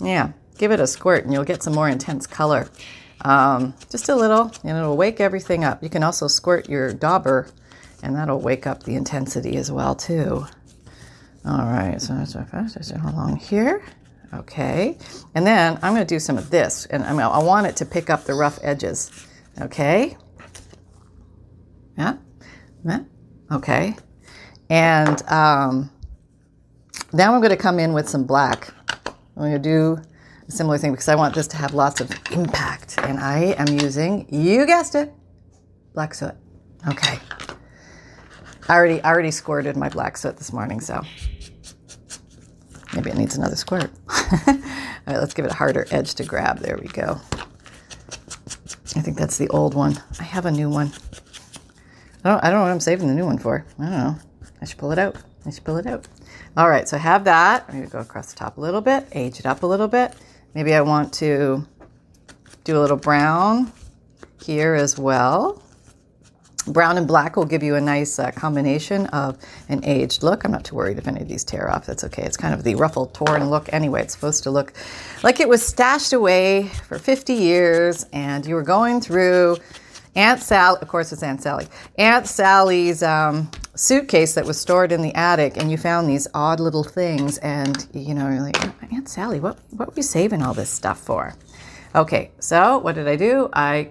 yeah, 0.00 0.32
give 0.58 0.72
it 0.72 0.80
a 0.80 0.86
squirt 0.86 1.24
and 1.24 1.32
you'll 1.32 1.44
get 1.44 1.62
some 1.62 1.74
more 1.74 1.88
intense 1.88 2.26
color. 2.26 2.68
Um, 3.24 3.74
just 3.90 4.08
a 4.08 4.16
little, 4.16 4.52
and 4.64 4.76
it'll 4.76 4.96
wake 4.96 5.20
everything 5.20 5.64
up. 5.64 5.82
You 5.82 5.88
can 5.88 6.02
also 6.02 6.26
squirt 6.26 6.68
your 6.68 6.92
dauber, 6.92 7.48
and 8.02 8.16
that'll 8.16 8.40
wake 8.40 8.66
up 8.66 8.82
the 8.82 8.96
intensity 8.96 9.56
as 9.56 9.70
well 9.70 9.94
too. 9.94 10.44
All 11.44 11.58
right, 11.58 12.00
so 12.00 12.14
that's 12.14 12.34
how 12.34 12.44
fast 12.44 12.92
I'm 12.92 13.04
along 13.04 13.36
here. 13.36 13.84
Okay, 14.34 14.96
and 15.34 15.46
then 15.46 15.78
I'm 15.82 15.94
going 15.94 16.06
to 16.06 16.14
do 16.14 16.18
some 16.18 16.38
of 16.38 16.50
this, 16.50 16.86
and 16.86 17.04
I, 17.04 17.12
mean, 17.12 17.20
I 17.20 17.38
want 17.38 17.66
it 17.66 17.76
to 17.76 17.86
pick 17.86 18.10
up 18.10 18.24
the 18.24 18.34
rough 18.34 18.58
edges. 18.62 19.10
Okay. 19.60 20.16
Yeah. 21.96 22.16
Yeah. 22.84 23.00
Okay. 23.52 23.94
And 24.72 25.22
um, 25.30 25.90
now 27.12 27.34
I'm 27.34 27.42
going 27.42 27.50
to 27.50 27.58
come 27.58 27.78
in 27.78 27.92
with 27.92 28.08
some 28.08 28.24
black. 28.24 28.72
I'm 29.06 29.14
going 29.36 29.52
to 29.52 29.58
do 29.58 29.98
a 30.48 30.50
similar 30.50 30.78
thing 30.78 30.92
because 30.92 31.08
I 31.08 31.14
want 31.14 31.34
this 31.34 31.46
to 31.48 31.58
have 31.58 31.74
lots 31.74 32.00
of 32.00 32.10
impact. 32.30 32.98
And 33.02 33.20
I 33.20 33.54
am 33.58 33.68
using, 33.68 34.26
you 34.30 34.64
guessed 34.64 34.94
it, 34.94 35.12
black 35.92 36.14
soot. 36.14 36.34
Okay. 36.88 37.18
I 38.66 38.74
already, 38.74 39.02
I 39.02 39.10
already 39.10 39.30
squirted 39.30 39.76
my 39.76 39.90
black 39.90 40.16
soot 40.16 40.38
this 40.38 40.54
morning, 40.54 40.80
so 40.80 41.02
maybe 42.94 43.10
it 43.10 43.18
needs 43.18 43.36
another 43.36 43.56
squirt. 43.56 43.90
All 44.08 44.54
right, 45.06 45.18
let's 45.18 45.34
give 45.34 45.44
it 45.44 45.50
a 45.50 45.54
harder 45.54 45.86
edge 45.90 46.14
to 46.14 46.24
grab. 46.24 46.60
There 46.60 46.78
we 46.78 46.88
go. 46.88 47.20
I 48.96 49.02
think 49.02 49.18
that's 49.18 49.36
the 49.36 49.48
old 49.48 49.74
one. 49.74 50.02
I 50.18 50.22
have 50.22 50.46
a 50.46 50.50
new 50.50 50.70
one. 50.70 50.92
I 52.24 52.30
don't, 52.30 52.42
I 52.42 52.48
don't 52.48 52.60
know 52.60 52.62
what 52.62 52.70
I'm 52.70 52.80
saving 52.80 53.08
the 53.08 53.14
new 53.14 53.26
one 53.26 53.36
for. 53.36 53.66
I 53.78 53.82
don't 53.82 53.90
know. 53.90 54.18
I 54.62 54.64
should 54.64 54.78
pull 54.78 54.92
it 54.92 54.98
out. 54.98 55.16
I 55.44 55.50
should 55.50 55.64
pull 55.64 55.76
it 55.76 55.86
out. 55.86 56.06
All 56.56 56.68
right, 56.68 56.88
so 56.88 56.96
I 56.96 57.00
have 57.00 57.24
that. 57.24 57.64
I'm 57.66 57.74
going 57.74 57.84
to 57.84 57.90
go 57.90 57.98
across 57.98 58.32
the 58.32 58.38
top 58.38 58.58
a 58.58 58.60
little 58.60 58.80
bit, 58.80 59.08
age 59.10 59.40
it 59.40 59.46
up 59.46 59.64
a 59.64 59.66
little 59.66 59.88
bit. 59.88 60.14
Maybe 60.54 60.72
I 60.72 60.82
want 60.82 61.12
to 61.14 61.66
do 62.62 62.78
a 62.78 62.80
little 62.80 62.96
brown 62.96 63.72
here 64.40 64.74
as 64.74 64.96
well. 64.96 65.60
Brown 66.68 66.96
and 66.96 67.08
black 67.08 67.34
will 67.34 67.44
give 67.44 67.64
you 67.64 67.74
a 67.74 67.80
nice 67.80 68.20
uh, 68.20 68.30
combination 68.30 69.06
of 69.06 69.36
an 69.68 69.84
aged 69.84 70.22
look. 70.22 70.44
I'm 70.44 70.52
not 70.52 70.64
too 70.64 70.76
worried 70.76 70.96
if 70.96 71.08
any 71.08 71.20
of 71.20 71.26
these 71.26 71.42
tear 71.42 71.68
off. 71.68 71.84
That's 71.84 72.04
okay. 72.04 72.22
It's 72.22 72.36
kind 72.36 72.54
of 72.54 72.62
the 72.62 72.76
ruffled, 72.76 73.14
torn 73.14 73.50
look 73.50 73.72
anyway. 73.72 74.02
It's 74.02 74.14
supposed 74.14 74.44
to 74.44 74.52
look 74.52 74.74
like 75.24 75.40
it 75.40 75.48
was 75.48 75.66
stashed 75.66 76.12
away 76.12 76.68
for 76.86 77.00
50 77.00 77.34
years 77.34 78.06
and 78.12 78.46
you 78.46 78.54
were 78.54 78.62
going 78.62 79.00
through 79.00 79.56
Aunt 80.14 80.40
Sally, 80.40 80.78
of 80.82 80.88
course, 80.88 81.10
it's 81.10 81.22
Aunt 81.22 81.42
Sally, 81.42 81.66
Aunt 81.98 82.26
Sally's 82.26 83.02
um, 83.02 83.50
suitcase 83.74 84.34
that 84.34 84.44
was 84.44 84.60
stored 84.60 84.92
in 84.92 85.02
the 85.02 85.14
attic, 85.14 85.56
and 85.56 85.70
you 85.70 85.76
found 85.76 86.08
these 86.08 86.28
odd 86.34 86.60
little 86.60 86.84
things, 86.84 87.38
and 87.38 87.86
you 87.92 88.14
know, 88.14 88.28
you're 88.28 88.42
like, 88.42 88.56
Aunt 88.92 89.08
Sally, 89.08 89.40
what, 89.40 89.58
what 89.70 89.88
were 89.88 89.94
you 89.96 90.02
saving 90.02 90.42
all 90.42 90.54
this 90.54 90.70
stuff 90.70 90.98
for? 90.98 91.34
Okay, 91.94 92.30
so 92.38 92.78
what 92.78 92.94
did 92.94 93.08
I 93.08 93.16
do? 93.16 93.48
I 93.52 93.90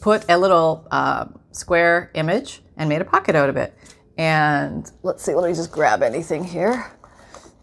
put 0.00 0.24
a 0.28 0.38
little 0.38 0.86
uh, 0.90 1.26
square 1.52 2.10
image 2.14 2.62
and 2.76 2.88
made 2.88 3.00
a 3.00 3.04
pocket 3.04 3.34
out 3.34 3.48
of 3.48 3.56
it. 3.56 3.74
And 4.16 4.90
let's 5.02 5.22
see, 5.22 5.34
let 5.34 5.48
me 5.48 5.54
just 5.54 5.70
grab 5.70 6.02
anything 6.02 6.44
here. 6.44 6.90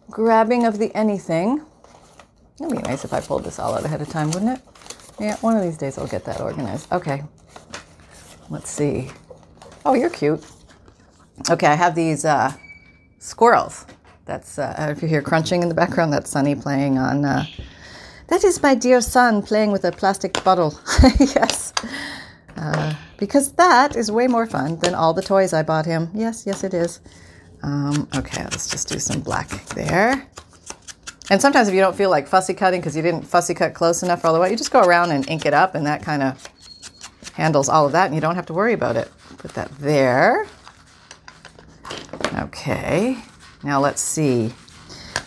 Grabbing 0.10 0.66
of 0.66 0.80
the 0.80 0.96
anything. 0.96 1.66
It'd 2.60 2.72
be 2.72 2.78
nice 2.84 3.04
if 3.04 3.14
I 3.14 3.20
pulled 3.20 3.44
this 3.44 3.60
all 3.60 3.74
out 3.74 3.84
ahead 3.84 4.02
of 4.02 4.10
time, 4.10 4.32
wouldn't 4.32 4.58
it? 4.58 4.64
Yeah, 5.20 5.36
one 5.38 5.58
of 5.58 5.64
these 5.64 5.78
days 5.78 5.98
I'll 5.98 6.08
get 6.08 6.24
that 6.26 6.40
organized. 6.40 6.92
Okay, 6.92 7.24
Let's 8.50 8.70
see. 8.70 9.10
Oh, 9.86 9.96
you're 9.96 10.10
cute. 10.10 10.46
Okay, 11.50 11.68
I 11.68 11.76
have 11.76 11.96
these 11.96 12.26
uh, 12.26 12.54
squirrels. 13.20 13.86
That's 14.26 14.58
uh, 14.58 14.94
if 14.96 15.02
you 15.02 15.08
hear 15.08 15.22
crunching 15.22 15.62
in 15.62 15.70
the 15.70 15.76
background, 15.76 16.12
that's 16.12 16.30
Sunny 16.30 16.56
playing 16.56 16.98
on. 16.98 17.26
Uh, 17.26 17.46
that 18.28 18.44
is 18.44 18.62
my 18.62 18.74
dear 18.74 19.02
son 19.02 19.44
playing 19.44 19.72
with 19.72 19.86
a 19.86 19.92
plastic 19.92 20.44
bottle. 20.44 20.80
yes, 21.20 21.74
uh, 22.58 22.96
because 23.18 23.52
that 23.54 23.96
is 23.96 24.12
way 24.12 24.28
more 24.28 24.48
fun 24.48 24.78
than 24.80 24.96
all 24.96 25.14
the 25.14 25.22
toys 25.22 25.54
I 25.54 25.62
bought 25.62 25.86
him. 25.86 26.10
Yes, 26.14 26.46
yes, 26.48 26.64
it 26.64 26.74
is. 26.74 27.02
Um, 27.62 28.08
okay, 28.16 28.44
let's 28.44 28.70
just 28.70 28.90
do 28.90 29.00
some 29.00 29.22
black 29.22 29.50
there. 29.70 30.28
And 31.30 31.42
sometimes 31.42 31.68
if 31.68 31.74
you 31.74 31.82
don't 31.82 31.96
feel 31.96 32.10
like 32.10 32.28
fussy 32.28 32.54
cutting 32.54 32.82
because 32.82 32.96
you 32.96 33.02
didn't 33.02 33.24
fussy 33.24 33.54
cut 33.54 33.74
close 33.74 34.04
enough 34.04 34.26
all 34.26 34.34
the 34.34 34.40
way, 34.40 34.50
you 34.50 34.58
just 34.58 34.72
go 34.72 34.82
around 34.82 35.12
and 35.12 35.28
ink 35.30 35.46
it 35.46 35.54
up, 35.54 35.76
and 35.76 35.86
that 35.86 36.02
kind 36.02 36.24
of 36.24 36.50
handles 37.36 37.68
all 37.68 37.86
of 37.86 37.92
that 37.92 38.06
and 38.06 38.16
you 38.16 38.22
don't 38.22 38.36
have 38.36 38.46
to 38.48 38.54
worry 38.54 38.74
about 38.74 38.96
it. 38.96 39.12
Put 39.38 39.54
that 39.54 39.70
there. 39.80 40.48
Okay, 42.38 43.18
now 43.64 43.80
let's 43.80 44.02
see. 44.02 44.54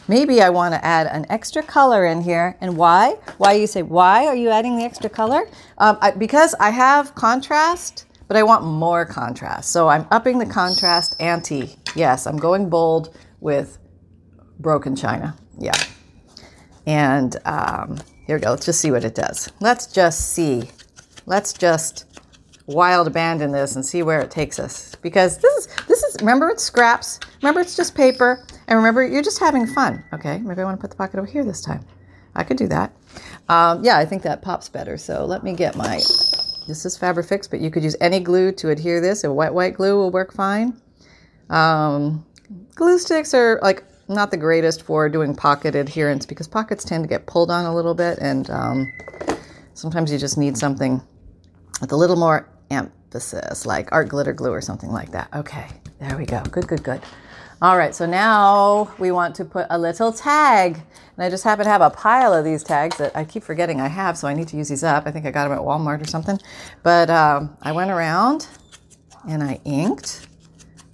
Maybe 0.08 0.42
I 0.42 0.50
want 0.50 0.74
to 0.74 0.84
add 0.84 1.06
an 1.06 1.26
extra 1.30 1.62
color 1.62 2.06
in 2.06 2.20
here. 2.20 2.56
And 2.60 2.76
why? 2.76 3.16
Why 3.38 3.52
you 3.52 3.66
say, 3.66 3.82
why 3.82 4.26
are 4.26 4.36
you 4.36 4.50
adding 4.50 4.76
the 4.76 4.84
extra 4.84 5.08
color? 5.08 5.48
Um, 5.78 5.98
I, 6.00 6.10
because 6.10 6.54
I 6.60 6.70
have 6.70 7.14
contrast, 7.14 8.06
but 8.26 8.36
I 8.36 8.42
want 8.42 8.64
more 8.64 9.06
contrast. 9.06 9.70
So 9.70 9.88
I'm 9.88 10.06
upping 10.10 10.38
the 10.38 10.46
contrast 10.46 11.16
ante. 11.20 11.76
Yes, 11.94 12.26
I'm 12.26 12.36
going 12.36 12.68
bold 12.68 13.16
with 13.40 13.78
broken 14.58 14.94
china. 14.94 15.36
Yeah. 15.58 15.78
And 16.86 17.36
um, 17.44 17.98
here 18.26 18.36
we 18.36 18.42
go. 18.42 18.50
Let's 18.50 18.66
just 18.66 18.80
see 18.80 18.90
what 18.90 19.04
it 19.04 19.14
does. 19.14 19.50
Let's 19.60 19.86
just 19.86 20.32
see 20.32 20.70
let's 21.28 21.52
just 21.52 22.06
wild 22.68 23.06
abandon 23.06 23.50
this 23.50 23.74
and 23.74 23.84
see 23.84 24.02
where 24.02 24.20
it 24.20 24.30
takes 24.30 24.58
us. 24.58 24.94
Because 24.96 25.38
this 25.38 25.52
is 25.56 25.68
this 25.88 26.02
is 26.02 26.16
remember 26.20 26.48
it's 26.50 26.62
scraps. 26.62 27.18
Remember 27.42 27.60
it's 27.60 27.76
just 27.76 27.94
paper. 27.94 28.44
And 28.68 28.76
remember 28.76 29.04
you're 29.04 29.22
just 29.22 29.40
having 29.40 29.66
fun. 29.66 30.04
Okay, 30.12 30.38
maybe 30.38 30.60
I 30.60 30.64
want 30.64 30.78
to 30.78 30.80
put 30.80 30.90
the 30.90 30.96
pocket 30.96 31.18
over 31.18 31.26
here 31.26 31.44
this 31.44 31.60
time. 31.60 31.84
I 32.34 32.44
could 32.44 32.56
do 32.56 32.68
that. 32.68 32.94
Um, 33.48 33.82
yeah, 33.82 33.98
I 33.98 34.04
think 34.04 34.22
that 34.22 34.42
pops 34.42 34.68
better. 34.68 34.96
So 34.96 35.24
let 35.24 35.42
me 35.42 35.54
get 35.54 35.74
my. 35.74 35.96
This 36.68 36.84
is 36.84 36.98
Fabrifix, 36.98 37.50
but 37.50 37.60
you 37.60 37.70
could 37.70 37.82
use 37.82 37.96
any 38.00 38.20
glue 38.20 38.52
to 38.52 38.68
adhere 38.68 39.00
this. 39.00 39.24
A 39.24 39.32
wet 39.32 39.54
white 39.54 39.74
glue 39.74 39.96
will 39.96 40.10
work 40.10 40.34
fine. 40.34 40.78
Um, 41.48 42.26
glue 42.74 42.98
sticks 42.98 43.32
are 43.32 43.58
like 43.62 43.84
not 44.06 44.30
the 44.30 44.36
greatest 44.36 44.82
for 44.82 45.08
doing 45.08 45.34
pocket 45.34 45.74
adherence 45.74 46.26
because 46.26 46.46
pockets 46.46 46.84
tend 46.84 47.04
to 47.04 47.08
get 47.08 47.26
pulled 47.26 47.50
on 47.50 47.64
a 47.64 47.74
little 47.74 47.94
bit, 47.94 48.18
and 48.18 48.50
um, 48.50 48.92
sometimes 49.72 50.12
you 50.12 50.18
just 50.18 50.36
need 50.36 50.58
something 50.58 51.00
with 51.80 51.92
a 51.92 51.96
little 51.96 52.16
more 52.16 52.46
emphasis, 52.70 53.66
like 53.66 53.88
art 53.92 54.08
glitter 54.08 54.32
glue 54.32 54.52
or 54.52 54.60
something 54.60 54.90
like 54.90 55.10
that. 55.12 55.28
Okay, 55.34 55.66
there 56.00 56.16
we 56.16 56.26
go. 56.26 56.42
Good, 56.50 56.68
good, 56.68 56.82
good. 56.82 57.00
All 57.60 57.76
right, 57.76 57.92
so 57.94 58.06
now 58.06 58.94
we 58.98 59.10
want 59.10 59.34
to 59.36 59.44
put 59.44 59.66
a 59.70 59.78
little 59.78 60.12
tag. 60.12 60.74
And 61.16 61.24
I 61.24 61.28
just 61.28 61.42
happen 61.42 61.64
to 61.64 61.70
have 61.70 61.80
a 61.80 61.90
pile 61.90 62.32
of 62.32 62.44
these 62.44 62.62
tags 62.62 62.96
that 62.98 63.16
I 63.16 63.24
keep 63.24 63.42
forgetting 63.42 63.80
I 63.80 63.88
have, 63.88 64.16
so 64.16 64.28
I 64.28 64.34
need 64.34 64.46
to 64.48 64.56
use 64.56 64.68
these 64.68 64.84
up. 64.84 65.06
I 65.06 65.10
think 65.10 65.26
I 65.26 65.32
got 65.32 65.48
them 65.48 65.58
at 65.58 65.64
Walmart 65.64 66.00
or 66.00 66.06
something. 66.06 66.38
But 66.84 67.10
um, 67.10 67.56
I 67.60 67.72
went 67.72 67.90
around 67.90 68.46
and 69.28 69.42
I 69.42 69.60
inked. 69.64 70.28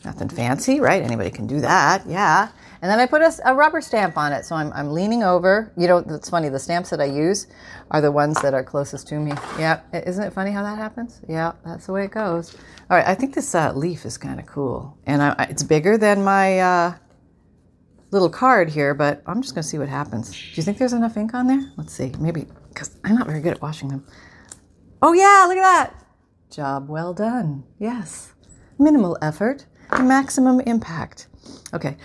Nothing 0.04 0.30
fancy, 0.30 0.80
right? 0.80 1.02
Anybody 1.02 1.30
can 1.30 1.46
do 1.46 1.60
that, 1.60 2.06
yeah. 2.06 2.48
And 2.84 2.90
then 2.90 3.00
I 3.00 3.06
put 3.06 3.22
a, 3.22 3.32
a, 3.46 3.54
rubber 3.54 3.80
stamp 3.80 4.18
on 4.18 4.34
it. 4.34 4.44
So 4.44 4.56
I'm, 4.56 4.70
I'm 4.74 4.92
leaning 4.92 5.22
over. 5.22 5.72
You 5.74 5.88
know, 5.88 5.96
it's 6.06 6.28
funny, 6.28 6.50
the 6.50 6.58
stamps 6.58 6.90
that 6.90 7.00
I 7.00 7.06
use 7.06 7.46
are 7.90 8.02
the 8.02 8.12
ones 8.12 8.38
that 8.42 8.52
are 8.52 8.62
closest 8.62 9.08
to 9.08 9.14
me. 9.14 9.32
Yeah, 9.58 9.80
isn't 9.94 10.22
it 10.22 10.34
funny 10.34 10.50
how 10.50 10.62
that 10.62 10.76
happens? 10.76 11.22
Yeah, 11.26 11.52
that's 11.64 11.86
the 11.86 11.92
way 11.92 12.04
it 12.04 12.10
goes. 12.10 12.54
All 12.90 12.98
right, 12.98 13.06
I 13.06 13.14
think 13.14 13.34
this 13.34 13.54
uh, 13.54 13.72
leaf 13.72 14.04
is 14.04 14.18
kind 14.18 14.38
of 14.38 14.44
cool. 14.44 14.98
And 15.06 15.22
I, 15.22 15.46
it's 15.48 15.62
bigger 15.62 15.96
than 15.96 16.22
my 16.22 16.58
uh, 16.58 16.94
little 18.10 18.28
card 18.28 18.68
here, 18.68 18.92
but 18.92 19.22
I'm 19.26 19.40
just 19.40 19.54
going 19.54 19.62
to 19.62 19.68
see 19.68 19.78
what 19.78 19.88
happens. 19.88 20.30
Do 20.30 20.36
you 20.52 20.62
think 20.62 20.76
there's 20.76 20.92
enough 20.92 21.16
ink 21.16 21.32
on 21.32 21.46
there? 21.46 21.72
Let's 21.78 21.94
see. 21.94 22.12
Maybe, 22.18 22.44
because 22.68 22.98
I'm 23.02 23.14
not 23.14 23.26
very 23.26 23.40
good 23.40 23.52
at 23.52 23.62
washing 23.62 23.88
them. 23.88 24.06
Oh, 25.00 25.14
yeah, 25.14 25.46
look 25.48 25.56
at 25.56 25.62
that. 25.62 26.04
Job 26.50 26.90
well 26.90 27.14
done. 27.14 27.64
Yes. 27.78 28.34
Minimal 28.78 29.16
effort, 29.22 29.64
maximum 30.02 30.60
impact. 30.60 31.28
Okay. 31.72 31.96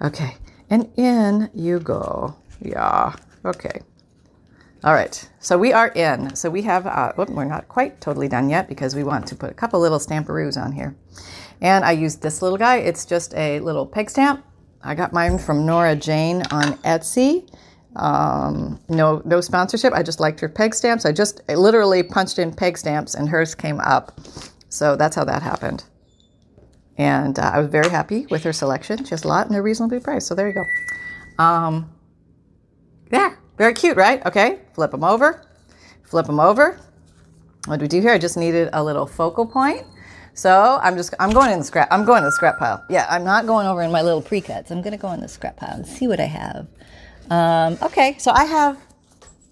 Okay. 0.00 0.36
And 0.70 0.90
in 0.96 1.50
you 1.54 1.80
go. 1.80 2.36
Yeah. 2.60 3.14
Okay. 3.44 3.80
All 4.84 4.92
right. 4.92 5.28
So 5.40 5.58
we 5.58 5.72
are 5.72 5.88
in. 5.88 6.36
So 6.36 6.50
we 6.50 6.62
have, 6.62 6.86
uh, 6.86 7.12
whoop, 7.14 7.30
we're 7.30 7.44
not 7.44 7.68
quite 7.68 8.00
totally 8.00 8.28
done 8.28 8.48
yet 8.48 8.68
because 8.68 8.94
we 8.94 9.02
want 9.02 9.26
to 9.28 9.34
put 9.34 9.50
a 9.50 9.54
couple 9.54 9.80
little 9.80 9.98
stamperoos 9.98 10.56
on 10.56 10.72
here. 10.72 10.96
And 11.60 11.84
I 11.84 11.92
used 11.92 12.22
this 12.22 12.42
little 12.42 12.58
guy. 12.58 12.76
It's 12.76 13.04
just 13.04 13.34
a 13.34 13.58
little 13.60 13.86
peg 13.86 14.08
stamp. 14.10 14.44
I 14.82 14.94
got 14.94 15.12
mine 15.12 15.38
from 15.38 15.66
Nora 15.66 15.96
Jane 15.96 16.42
on 16.52 16.74
Etsy. 16.84 17.48
Um, 17.96 18.80
no, 18.88 19.20
no 19.24 19.40
sponsorship. 19.40 19.92
I 19.92 20.04
just 20.04 20.20
liked 20.20 20.38
her 20.40 20.48
peg 20.48 20.74
stamps. 20.74 21.04
I 21.04 21.10
just 21.10 21.40
I 21.48 21.56
literally 21.56 22.04
punched 22.04 22.38
in 22.38 22.54
peg 22.54 22.78
stamps 22.78 23.14
and 23.14 23.28
hers 23.28 23.56
came 23.56 23.80
up. 23.80 24.20
So 24.68 24.94
that's 24.94 25.16
how 25.16 25.24
that 25.24 25.42
happened. 25.42 25.84
And 26.98 27.38
uh, 27.38 27.52
I 27.54 27.60
was 27.60 27.68
very 27.68 27.88
happy 27.88 28.26
with 28.26 28.42
her 28.42 28.52
selection. 28.52 29.04
She 29.04 29.10
has 29.10 29.24
a 29.24 29.28
lot 29.28 29.46
and 29.46 29.54
they're 29.54 29.62
reasonably 29.62 30.00
priced. 30.00 30.26
So 30.26 30.34
there 30.34 30.48
you 30.48 30.54
go. 30.54 31.42
Um, 31.42 31.90
yeah, 33.10 33.36
very 33.56 33.72
cute, 33.72 33.96
right? 33.96 34.24
Okay, 34.26 34.58
flip 34.74 34.90
them 34.90 35.04
over. 35.04 35.44
Flip 36.02 36.26
them 36.26 36.40
over. 36.40 36.80
What 37.66 37.78
do 37.78 37.84
we 37.84 37.88
do 37.88 38.00
here? 38.00 38.12
I 38.12 38.18
just 38.18 38.36
needed 38.36 38.70
a 38.72 38.82
little 38.82 39.06
focal 39.06 39.46
point. 39.46 39.86
So 40.34 40.78
I'm 40.82 40.96
just 40.96 41.14
I'm 41.18 41.30
going 41.30 41.50
in 41.52 41.58
the 41.58 41.64
scrap 41.64 41.88
I'm 41.90 42.04
going 42.04 42.22
to 42.22 42.26
the 42.26 42.32
scrap 42.32 42.58
pile. 42.58 42.84
Yeah, 42.88 43.06
I'm 43.10 43.24
not 43.24 43.46
going 43.46 43.66
over 43.66 43.82
in 43.82 43.90
my 43.90 44.02
little 44.02 44.22
pre-cuts. 44.22 44.70
I'm 44.70 44.82
gonna 44.82 44.96
go 44.96 45.12
in 45.12 45.20
the 45.20 45.28
scrap 45.28 45.56
pile 45.56 45.74
and 45.74 45.86
see 45.86 46.06
what 46.06 46.20
I 46.20 46.26
have. 46.26 46.68
Um, 47.30 47.78
okay, 47.82 48.16
so 48.18 48.30
I 48.30 48.44
have 48.44 48.78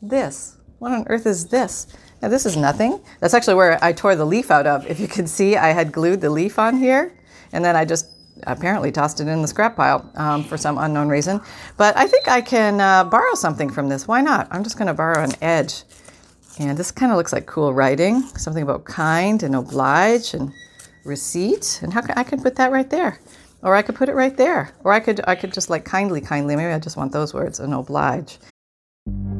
this. 0.00 0.56
what 0.78 0.92
on 0.92 1.06
earth 1.08 1.26
is 1.26 1.46
this? 1.46 1.86
Now, 2.22 2.28
this 2.28 2.46
is 2.46 2.56
nothing. 2.56 3.00
That's 3.20 3.34
actually 3.34 3.56
where 3.56 3.82
I 3.84 3.92
tore 3.92 4.16
the 4.16 4.24
leaf 4.24 4.50
out 4.50 4.66
of. 4.66 4.86
If 4.86 4.98
you 4.98 5.08
can 5.08 5.26
see, 5.26 5.56
I 5.56 5.68
had 5.68 5.92
glued 5.92 6.20
the 6.20 6.30
leaf 6.30 6.58
on 6.58 6.76
here, 6.76 7.12
and 7.52 7.64
then 7.64 7.76
I 7.76 7.84
just 7.84 8.06
apparently 8.44 8.92
tossed 8.92 9.20
it 9.20 9.28
in 9.28 9.42
the 9.42 9.48
scrap 9.48 9.76
pile 9.76 10.10
um, 10.16 10.44
for 10.44 10.56
some 10.56 10.78
unknown 10.78 11.08
reason. 11.08 11.40
But 11.76 11.96
I 11.96 12.06
think 12.06 12.28
I 12.28 12.40
can 12.40 12.80
uh, 12.80 13.04
borrow 13.04 13.34
something 13.34 13.70
from 13.70 13.88
this. 13.88 14.06
Why 14.06 14.20
not? 14.20 14.48
I'm 14.50 14.62
just 14.62 14.76
going 14.76 14.88
to 14.88 14.94
borrow 14.94 15.22
an 15.22 15.32
edge. 15.40 15.84
And 16.58 16.76
this 16.76 16.90
kind 16.90 17.12
of 17.12 17.18
looks 17.18 17.32
like 17.32 17.46
cool 17.46 17.74
writing, 17.74 18.22
something 18.38 18.62
about 18.62 18.84
kind 18.84 19.42
and 19.42 19.54
oblige 19.54 20.34
and 20.34 20.52
receipt. 21.04 21.80
And 21.82 21.92
how 21.92 22.00
can, 22.00 22.16
I 22.16 22.24
could 22.24 22.42
put 22.42 22.56
that 22.56 22.72
right 22.72 22.88
there. 22.88 23.20
Or 23.62 23.74
I 23.74 23.82
could 23.82 23.94
put 23.94 24.08
it 24.08 24.14
right 24.14 24.36
there. 24.36 24.72
Or 24.84 24.92
I 24.92 25.00
could 25.00 25.20
I 25.26 25.34
could 25.34 25.52
just 25.52 25.70
like 25.70 25.84
kindly, 25.84 26.20
kindly. 26.20 26.56
Maybe 26.56 26.72
I 26.72 26.78
just 26.78 26.96
want 26.96 27.12
those 27.12 27.34
words 27.34 27.60
and 27.60 27.74
oblige. 27.74 28.38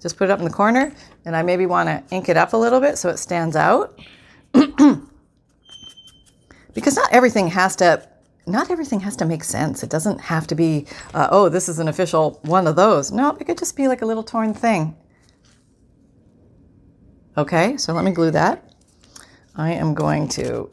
Just 0.00 0.16
put 0.16 0.24
it 0.24 0.30
up 0.30 0.38
in 0.38 0.44
the 0.44 0.50
corner, 0.50 0.92
and 1.24 1.36
I 1.36 1.42
maybe 1.42 1.66
want 1.66 1.88
to 1.88 2.02
ink 2.14 2.28
it 2.28 2.36
up 2.36 2.52
a 2.52 2.56
little 2.56 2.80
bit 2.80 2.98
so 2.98 3.08
it 3.08 3.18
stands 3.18 3.54
out. 3.56 3.98
because 6.74 6.96
not 6.96 7.12
everything 7.12 7.48
has 7.48 7.76
to 7.76 8.08
not 8.46 8.70
everything 8.70 9.00
has 9.00 9.16
to 9.16 9.24
make 9.24 9.44
sense. 9.44 9.82
It 9.82 9.90
doesn't 9.90 10.20
have 10.20 10.46
to 10.48 10.54
be, 10.54 10.86
uh, 11.14 11.28
oh, 11.30 11.48
this 11.48 11.68
is 11.68 11.78
an 11.78 11.88
official 11.88 12.40
one 12.42 12.66
of 12.66 12.74
those. 12.74 13.12
No, 13.12 13.36
it 13.38 13.44
could 13.44 13.58
just 13.58 13.76
be 13.76 13.86
like 13.86 14.02
a 14.02 14.06
little 14.06 14.24
torn 14.24 14.54
thing. 14.54 14.96
Okay, 17.36 17.76
so 17.76 17.92
let 17.92 18.04
me 18.04 18.10
glue 18.10 18.30
that. 18.32 18.74
I 19.54 19.72
am 19.72 19.94
going 19.94 20.28
to 20.30 20.70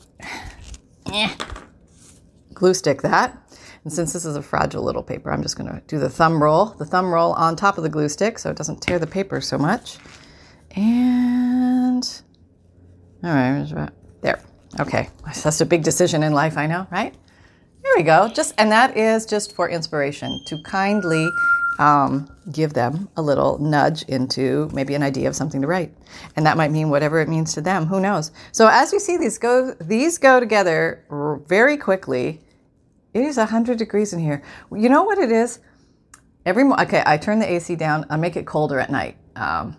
glue 2.53 2.73
stick 2.73 3.01
that. 3.03 3.37
And 3.87 3.93
since 3.93 4.11
this 4.11 4.25
is 4.25 4.35
a 4.35 4.41
fragile 4.41 4.83
little 4.83 5.01
paper, 5.01 5.31
I'm 5.31 5.41
just 5.41 5.57
going 5.57 5.71
to 5.71 5.81
do 5.87 5.97
the 5.97 6.09
thumb 6.09 6.43
roll, 6.43 6.65
the 6.65 6.83
thumb 6.83 7.09
roll 7.09 7.31
on 7.31 7.55
top 7.55 7.77
of 7.77 7.83
the 7.83 7.89
glue 7.89 8.09
stick 8.09 8.37
so 8.37 8.49
it 8.49 8.57
doesn't 8.57 8.81
tear 8.81 8.99
the 8.99 9.07
paper 9.07 9.39
so 9.39 9.57
much. 9.57 9.95
And, 10.75 12.03
all 13.23 13.33
right, 13.33 13.89
there. 14.19 14.41
Okay, 14.81 15.07
that's 15.23 15.61
a 15.61 15.65
big 15.65 15.83
decision 15.83 16.21
in 16.21 16.33
life, 16.33 16.57
I 16.57 16.67
know, 16.67 16.85
right? 16.91 17.15
There 17.81 17.93
we 17.95 18.03
go. 18.03 18.27
Just 18.27 18.53
and 18.57 18.69
that 18.73 18.97
is 18.97 19.25
just 19.25 19.55
for 19.55 19.69
inspiration 19.69 20.37
to 20.47 20.61
kindly 20.63 21.29
um, 21.79 22.29
give 22.51 22.73
them 22.73 23.07
a 23.15 23.21
little 23.21 23.57
nudge 23.57 24.03
into 24.09 24.69
maybe 24.73 24.95
an 24.95 25.01
idea 25.01 25.29
of 25.29 25.35
something 25.37 25.61
to 25.61 25.67
write, 25.67 25.95
and 26.35 26.45
that 26.45 26.57
might 26.57 26.71
mean 26.71 26.89
whatever 26.89 27.21
it 27.21 27.29
means 27.29 27.53
to 27.53 27.61
them. 27.61 27.85
Who 27.85 28.01
knows? 28.01 28.31
So 28.51 28.67
as 28.67 28.91
you 28.91 28.99
see, 28.99 29.15
these 29.15 29.37
go 29.37 29.75
these 29.79 30.17
go 30.17 30.41
together 30.41 31.05
very 31.47 31.77
quickly. 31.77 32.41
It 33.17 33.23
is 33.23 33.37
100 33.37 33.79
degrees 33.79 34.13
in 34.13 34.19
here. 34.19 34.43
You 34.71 34.89
know 34.89 35.01
what 35.01 35.17
it 35.17 35.31
is? 35.31 35.59
Every 36.45 36.63
mo- 36.63 36.75
okay, 36.81 37.01
I 37.03 37.17
turn 37.17 37.39
the 37.39 37.51
AC 37.51 37.75
down. 37.75 38.05
I 38.11 38.15
make 38.15 38.35
it 38.35 38.45
colder 38.45 38.79
at 38.79 38.91
night. 38.91 39.17
Um, 39.35 39.75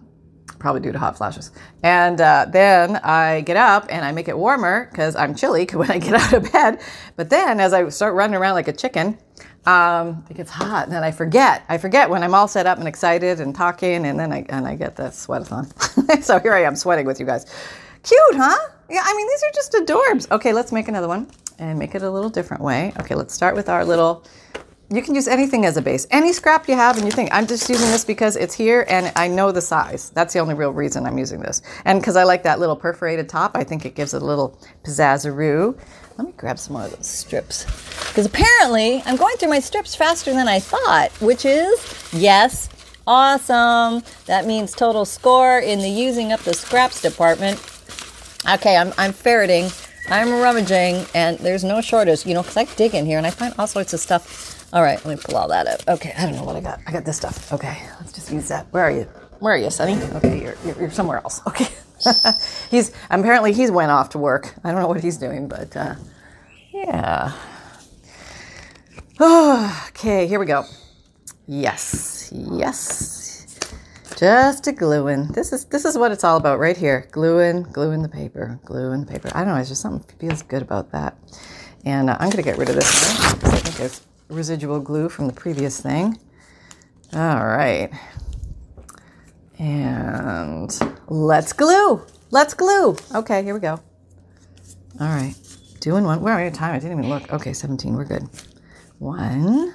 probably 0.58 0.80
due 0.80 0.90
to 0.90 0.98
hot 0.98 1.16
flashes. 1.16 1.52
And 1.84 2.20
uh, 2.20 2.46
then 2.50 2.96
I 2.96 3.42
get 3.42 3.56
up 3.56 3.86
and 3.90 4.04
I 4.04 4.10
make 4.10 4.26
it 4.26 4.36
warmer 4.36 4.88
because 4.90 5.14
I'm 5.14 5.36
chilly 5.36 5.66
when 5.72 5.88
I 5.88 5.98
get 5.98 6.14
out 6.14 6.32
of 6.32 6.50
bed. 6.50 6.80
But 7.14 7.30
then 7.30 7.60
as 7.60 7.72
I 7.72 7.88
start 7.90 8.14
running 8.14 8.34
around 8.34 8.54
like 8.54 8.66
a 8.66 8.72
chicken, 8.72 9.16
um, 9.66 10.24
it 10.28 10.36
gets 10.36 10.50
hot 10.50 10.86
and 10.86 10.92
then 10.92 11.04
I 11.04 11.12
forget. 11.12 11.64
I 11.68 11.78
forget 11.78 12.10
when 12.10 12.24
I'm 12.24 12.34
all 12.34 12.48
set 12.48 12.66
up 12.66 12.78
and 12.78 12.88
excited 12.88 13.38
and 13.38 13.54
talking, 13.54 14.04
and 14.04 14.18
then 14.18 14.32
I 14.32 14.44
and 14.48 14.66
I 14.66 14.74
get 14.74 14.96
the 14.96 15.12
sweat 15.12 15.52
on. 15.52 15.70
so 16.22 16.40
here 16.40 16.54
I 16.54 16.64
am 16.64 16.74
sweating 16.74 17.06
with 17.06 17.20
you 17.20 17.26
guys. 17.26 17.44
Cute, 18.02 18.34
huh? 18.34 18.58
Yeah, 18.90 19.02
I 19.04 19.14
mean 19.14 19.28
these 19.28 19.42
are 19.44 19.52
just 19.54 19.72
adorbs. 19.74 20.30
Okay, 20.32 20.52
let's 20.52 20.72
make 20.72 20.88
another 20.88 21.06
one 21.06 21.30
and 21.58 21.78
make 21.78 21.94
it 21.94 22.02
a 22.02 22.10
little 22.10 22.30
different 22.30 22.62
way. 22.62 22.92
Okay, 23.00 23.14
let's 23.14 23.34
start 23.34 23.54
with 23.54 23.68
our 23.68 23.84
little, 23.84 24.24
you 24.90 25.02
can 25.02 25.14
use 25.14 25.28
anything 25.28 25.66
as 25.66 25.76
a 25.76 25.82
base. 25.82 26.06
Any 26.10 26.32
scrap 26.32 26.68
you 26.68 26.74
have 26.74 26.96
and 26.96 27.04
you 27.04 27.10
think, 27.10 27.30
I'm 27.32 27.46
just 27.46 27.68
using 27.68 27.90
this 27.90 28.04
because 28.04 28.36
it's 28.36 28.54
here 28.54 28.86
and 28.88 29.12
I 29.16 29.28
know 29.28 29.52
the 29.52 29.60
size. 29.60 30.10
That's 30.10 30.32
the 30.32 30.40
only 30.40 30.54
real 30.54 30.72
reason 30.72 31.04
I'm 31.06 31.18
using 31.18 31.40
this. 31.40 31.62
And 31.84 32.00
because 32.00 32.16
I 32.16 32.24
like 32.24 32.42
that 32.44 32.60
little 32.60 32.76
perforated 32.76 33.28
top, 33.28 33.56
I 33.56 33.64
think 33.64 33.84
it 33.84 33.94
gives 33.94 34.14
it 34.14 34.22
a 34.22 34.24
little 34.24 34.58
pizzazzaroo. 34.84 35.78
Let 36.16 36.26
me 36.26 36.32
grab 36.36 36.58
some 36.58 36.74
more 36.74 36.84
of 36.84 36.96
those 36.96 37.06
strips. 37.06 37.64
Because 38.08 38.26
apparently 38.26 39.02
I'm 39.04 39.16
going 39.16 39.36
through 39.36 39.50
my 39.50 39.60
strips 39.60 39.94
faster 39.94 40.32
than 40.32 40.48
I 40.48 40.58
thought, 40.58 41.10
which 41.20 41.44
is, 41.44 42.10
yes, 42.12 42.68
awesome. 43.06 44.02
That 44.26 44.46
means 44.46 44.72
total 44.72 45.04
score 45.04 45.58
in 45.58 45.80
the 45.80 45.88
using 45.88 46.32
up 46.32 46.40
the 46.40 46.54
scraps 46.54 47.00
department. 47.02 47.62
Okay, 48.48 48.76
I'm, 48.76 48.92
I'm 48.98 49.12
ferreting 49.12 49.70
I'm 50.10 50.30
rummaging, 50.30 51.04
and 51.14 51.38
there's 51.38 51.64
no 51.64 51.80
shortage, 51.82 52.24
you 52.24 52.34
know, 52.34 52.42
because 52.42 52.56
I 52.56 52.64
dig 52.64 52.94
in 52.94 53.04
here 53.04 53.18
and 53.18 53.26
I 53.26 53.30
find 53.30 53.54
all 53.58 53.66
sorts 53.66 53.92
of 53.92 54.00
stuff. 54.00 54.72
All 54.72 54.82
right, 54.82 55.02
let 55.04 55.16
me 55.18 55.22
pull 55.22 55.36
all 55.36 55.48
that 55.48 55.66
out. 55.66 55.86
Okay, 55.88 56.14
I 56.16 56.24
don't 56.24 56.34
know 56.34 56.44
what 56.44 56.56
I 56.56 56.60
got. 56.60 56.80
I 56.86 56.92
got 56.92 57.04
this 57.04 57.16
stuff. 57.18 57.52
Okay, 57.52 57.76
let's 58.00 58.12
just 58.12 58.32
use 58.32 58.48
that. 58.48 58.66
Where 58.70 58.84
are 58.84 58.90
you? 58.90 59.04
Where 59.40 59.54
are 59.54 59.58
you, 59.58 59.70
Sonny? 59.70 59.94
Okay, 60.16 60.42
you're, 60.42 60.56
you're, 60.64 60.80
you're 60.80 60.90
somewhere 60.90 61.18
else. 61.18 61.42
Okay. 61.46 61.66
he's 62.70 62.92
apparently 63.10 63.52
he's 63.52 63.70
went 63.70 63.90
off 63.90 64.10
to 64.10 64.18
work. 64.18 64.54
I 64.64 64.72
don't 64.72 64.80
know 64.80 64.88
what 64.88 65.00
he's 65.02 65.18
doing, 65.18 65.48
but 65.48 65.76
uh, 65.76 65.94
yeah. 66.72 67.32
okay, 69.88 70.26
here 70.26 70.40
we 70.40 70.46
go. 70.46 70.64
Yes, 71.46 72.32
yes. 72.32 73.27
Just 74.18 74.66
a 74.66 74.72
gluing. 74.72 75.28
This 75.28 75.52
is 75.52 75.66
this 75.66 75.84
is 75.84 75.96
what 75.96 76.10
it's 76.10 76.24
all 76.24 76.38
about 76.38 76.58
right 76.58 76.76
here. 76.76 77.06
Gluing, 77.12 77.62
gluing 77.62 78.02
the 78.02 78.08
paper, 78.08 78.58
gluing 78.64 79.04
the 79.04 79.06
paper. 79.06 79.30
I 79.32 79.44
don't 79.44 79.54
know. 79.54 79.60
It's 79.60 79.68
just 79.68 79.80
something 79.80 80.18
feels 80.18 80.42
good 80.42 80.60
about 80.60 80.90
that. 80.90 81.16
And 81.84 82.10
uh, 82.10 82.16
I'm 82.18 82.32
to 82.32 82.42
get 82.42 82.58
rid 82.58 82.68
of 82.68 82.74
this 82.74 83.14
one 83.14 83.54
I 83.54 83.58
think 83.58 83.78
it's 83.78 84.04
residual 84.28 84.80
glue 84.80 85.08
from 85.08 85.28
the 85.28 85.32
previous 85.32 85.80
thing. 85.80 86.18
All 87.14 87.46
right. 87.46 87.92
And 89.60 90.76
let's 91.06 91.52
glue. 91.52 92.04
Let's 92.32 92.54
glue. 92.54 92.96
Okay, 93.14 93.44
here 93.44 93.54
we 93.54 93.60
go. 93.60 93.80
All 95.00 95.06
right. 95.06 95.34
Doing 95.78 96.02
one. 96.02 96.22
Where 96.22 96.34
are 96.34 96.40
we 96.40 96.48
at 96.48 96.54
time? 96.54 96.74
I 96.74 96.80
didn't 96.80 96.98
even 96.98 97.08
look. 97.08 97.32
Okay, 97.32 97.52
17. 97.52 97.94
We're 97.94 98.04
good. 98.04 98.28
One. 98.98 99.74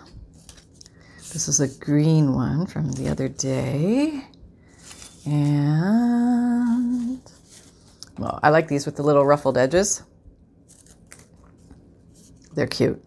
This 1.31 1.47
is 1.47 1.61
a 1.61 1.69
green 1.79 2.33
one 2.35 2.65
from 2.65 2.91
the 2.91 3.07
other 3.07 3.29
day. 3.29 4.25
And 5.25 7.21
well, 8.17 8.39
I 8.43 8.49
like 8.49 8.67
these 8.67 8.85
with 8.85 8.95
the 8.95 9.03
little 9.03 9.25
ruffled 9.25 9.57
edges. 9.57 10.03
They're 12.53 12.67
cute. 12.67 13.03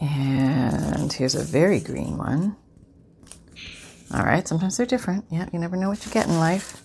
And 0.00 1.12
here's 1.12 1.34
a 1.34 1.42
very 1.42 1.80
green 1.80 2.16
one. 2.16 2.56
All 4.14 4.24
right, 4.24 4.46
sometimes 4.46 4.76
they're 4.76 4.86
different. 4.86 5.26
Yeah, 5.30 5.48
you 5.52 5.58
never 5.58 5.76
know 5.76 5.88
what 5.88 6.06
you 6.06 6.12
get 6.12 6.26
in 6.26 6.38
life. 6.38 6.82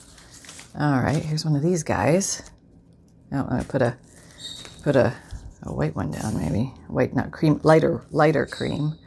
All 0.77 0.99
right, 0.99 1.23
here's 1.23 1.45
one 1.45 1.55
of 1.55 1.61
these 1.61 1.83
guys. 1.83 2.49
Oh, 3.31 3.47
I 3.49 3.63
put 3.63 3.81
a 3.81 3.97
put 4.83 4.95
a, 4.95 5.13
a 5.61 5.73
white 5.73 5.95
one 5.95 6.11
down, 6.11 6.37
maybe 6.37 6.73
white, 6.87 7.15
not 7.15 7.31
cream, 7.31 7.61
lighter 7.63 8.03
lighter 8.11 8.45
cream, 8.45 8.97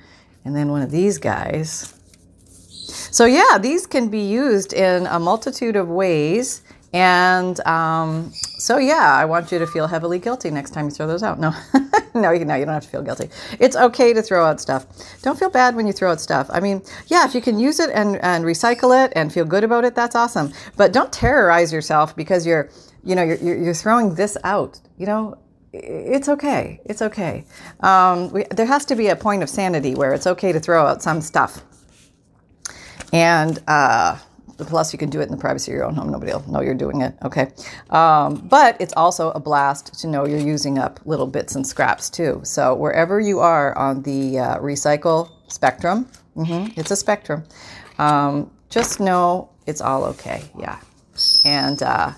and 0.45 0.57
then 0.57 0.71
one 0.71 0.83
of 0.83 0.91
these 0.91 1.19
guys. 1.19 1.93
So, 3.11 3.25
yeah, 3.25 3.59
these 3.59 3.87
can 3.87 4.09
be 4.09 4.21
used 4.21 4.73
in 4.73 5.07
a 5.07 5.19
multitude 5.19 5.77
of 5.77 5.89
ways. 5.89 6.63
And 6.93 7.61
um, 7.67 8.33
so, 8.59 8.79
yeah, 8.79 9.15
I 9.15 9.25
want 9.25 9.53
you 9.53 9.59
to 9.59 9.67
feel 9.67 9.87
heavily 9.87 10.19
guilty 10.19 10.51
next 10.51 10.71
time 10.71 10.87
you 10.87 10.91
throw 10.91 11.07
those 11.07 11.23
out. 11.23 11.39
No, 11.39 11.53
no, 12.15 12.31
you, 12.31 12.45
no, 12.45 12.55
you 12.55 12.65
don't 12.65 12.75
have 12.75 12.85
to 12.85 12.89
feel 12.89 13.03
guilty. 13.03 13.29
It's 13.59 13.77
okay 13.77 14.13
to 14.13 14.23
throw 14.23 14.47
out 14.47 14.61
stuff. 14.61 14.87
Don't 15.23 15.39
feel 15.39 15.51
bad 15.51 15.77
when 15.77 15.87
you 15.87 15.93
throw 15.93 16.11
out 16.13 16.21
stuff. 16.21 16.49
I 16.51 16.61
mean, 16.61 16.83
yeah, 17.09 17.27
if 17.27 17.35
you 17.35 17.43
can 17.43 17.59
use 17.59 17.81
it 17.81 17.91
and, 17.93 18.17
and 18.23 18.45
recycle 18.45 19.05
it 19.05 19.13
and 19.15 19.33
feel 19.33 19.45
good 19.45 19.65
about 19.65 19.85
it, 19.85 19.95
that's 19.95 20.17
awesome. 20.17 20.53
But 20.77 20.93
don't 20.93 21.13
terrorize 21.13 21.73
yourself 21.73 22.17
because 22.17 22.47
you're, 22.47 22.71
you 23.05 23.15
know, 23.15 23.23
you're, 23.23 23.57
you're 23.59 23.75
throwing 23.75 24.15
this 24.15 24.39
out. 24.45 24.81
You 24.97 25.07
know, 25.07 25.39
it's 25.73 26.29
okay. 26.29 26.81
It's 26.85 27.03
okay. 27.03 27.45
Um, 27.81 28.31
we, 28.31 28.45
there 28.45 28.67
has 28.67 28.85
to 28.87 28.97
be 28.97 29.09
a 29.09 29.17
point 29.17 29.43
of 29.43 29.51
sanity 29.51 29.95
where 29.95 30.15
it's 30.15 30.27
okay 30.27 30.53
to 30.53 30.61
throw 30.61 30.87
out 30.87 31.03
some 31.03 31.21
stuff. 31.21 31.63
And 33.13 33.59
uh, 33.67 34.19
plus, 34.59 34.93
you 34.93 34.99
can 34.99 35.11
do 35.11 35.21
it 35.21 35.25
in 35.25 35.31
the 35.31 35.37
privacy 35.37 35.71
of 35.71 35.77
your 35.77 35.85
own 35.85 35.95
home. 35.95 36.11
Nobody 36.11 36.33
will 36.33 36.51
know 36.51 36.61
you're 36.61 36.75
doing 36.75 37.03
it. 37.03 37.15
Okay. 37.23 37.49
Um, 37.91 38.37
but 38.49 38.77
it's 38.81 38.95
also 38.97 39.31
a 39.31 39.41
blast 39.41 39.99
to 40.01 40.07
know 40.07 40.27
you're 40.27 40.39
using 40.39 40.79
up 40.79 41.01
little 41.05 41.27
bits 41.27 41.55
and 41.55 41.67
scraps 41.67 42.11
too. 42.11 42.41
So 42.45 42.75
wherever 42.75 43.21
you 43.21 43.41
are 43.41 43.77
on 43.77 44.03
the 44.03 44.39
uh, 44.39 44.59
recycle 44.59 45.31
spectrum, 45.49 46.09
mm-hmm, 46.37 46.79
it's 46.79 46.91
a 46.91 46.97
spectrum. 46.97 47.45
Um, 47.99 48.51
just 48.69 49.01
know 49.01 49.51
it's 49.67 49.81
all 49.81 50.05
okay. 50.05 50.43
Yeah. 50.59 50.79
And 51.45 51.83
uh, 51.83 52.13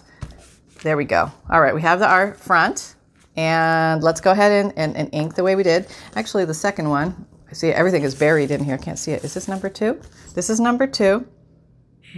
there 0.82 0.96
we 0.96 1.04
go. 1.04 1.30
All 1.50 1.60
right, 1.60 1.74
we 1.74 1.82
have 1.82 1.98
the, 1.98 2.08
our 2.08 2.34
front. 2.34 2.94
And 3.36 4.02
let's 4.02 4.20
go 4.20 4.32
ahead 4.32 4.50
and, 4.50 4.76
and, 4.76 4.96
and 4.96 5.08
ink 5.12 5.36
the 5.36 5.44
way 5.44 5.54
we 5.54 5.62
did. 5.62 5.86
Actually, 6.16 6.44
the 6.44 6.54
second 6.54 6.88
one, 6.88 7.24
I 7.50 7.54
see 7.54 7.70
everything 7.70 8.02
is 8.02 8.14
buried 8.14 8.50
in 8.50 8.62
here. 8.62 8.74
I 8.74 8.78
can't 8.78 8.98
see 8.98 9.12
it. 9.12 9.24
Is 9.24 9.34
this 9.34 9.48
number 9.48 9.68
two? 9.68 10.00
This 10.34 10.50
is 10.50 10.60
number 10.60 10.86
two. 10.86 11.26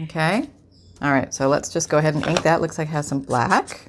Okay. 0.02 0.48
All 1.02 1.12
right, 1.12 1.32
so 1.32 1.48
let's 1.48 1.72
just 1.72 1.88
go 1.88 1.98
ahead 1.98 2.14
and 2.14 2.26
ink 2.26 2.42
that. 2.42 2.60
Looks 2.60 2.78
like 2.78 2.88
it 2.88 2.90
has 2.90 3.06
some 3.06 3.20
black. 3.20 3.88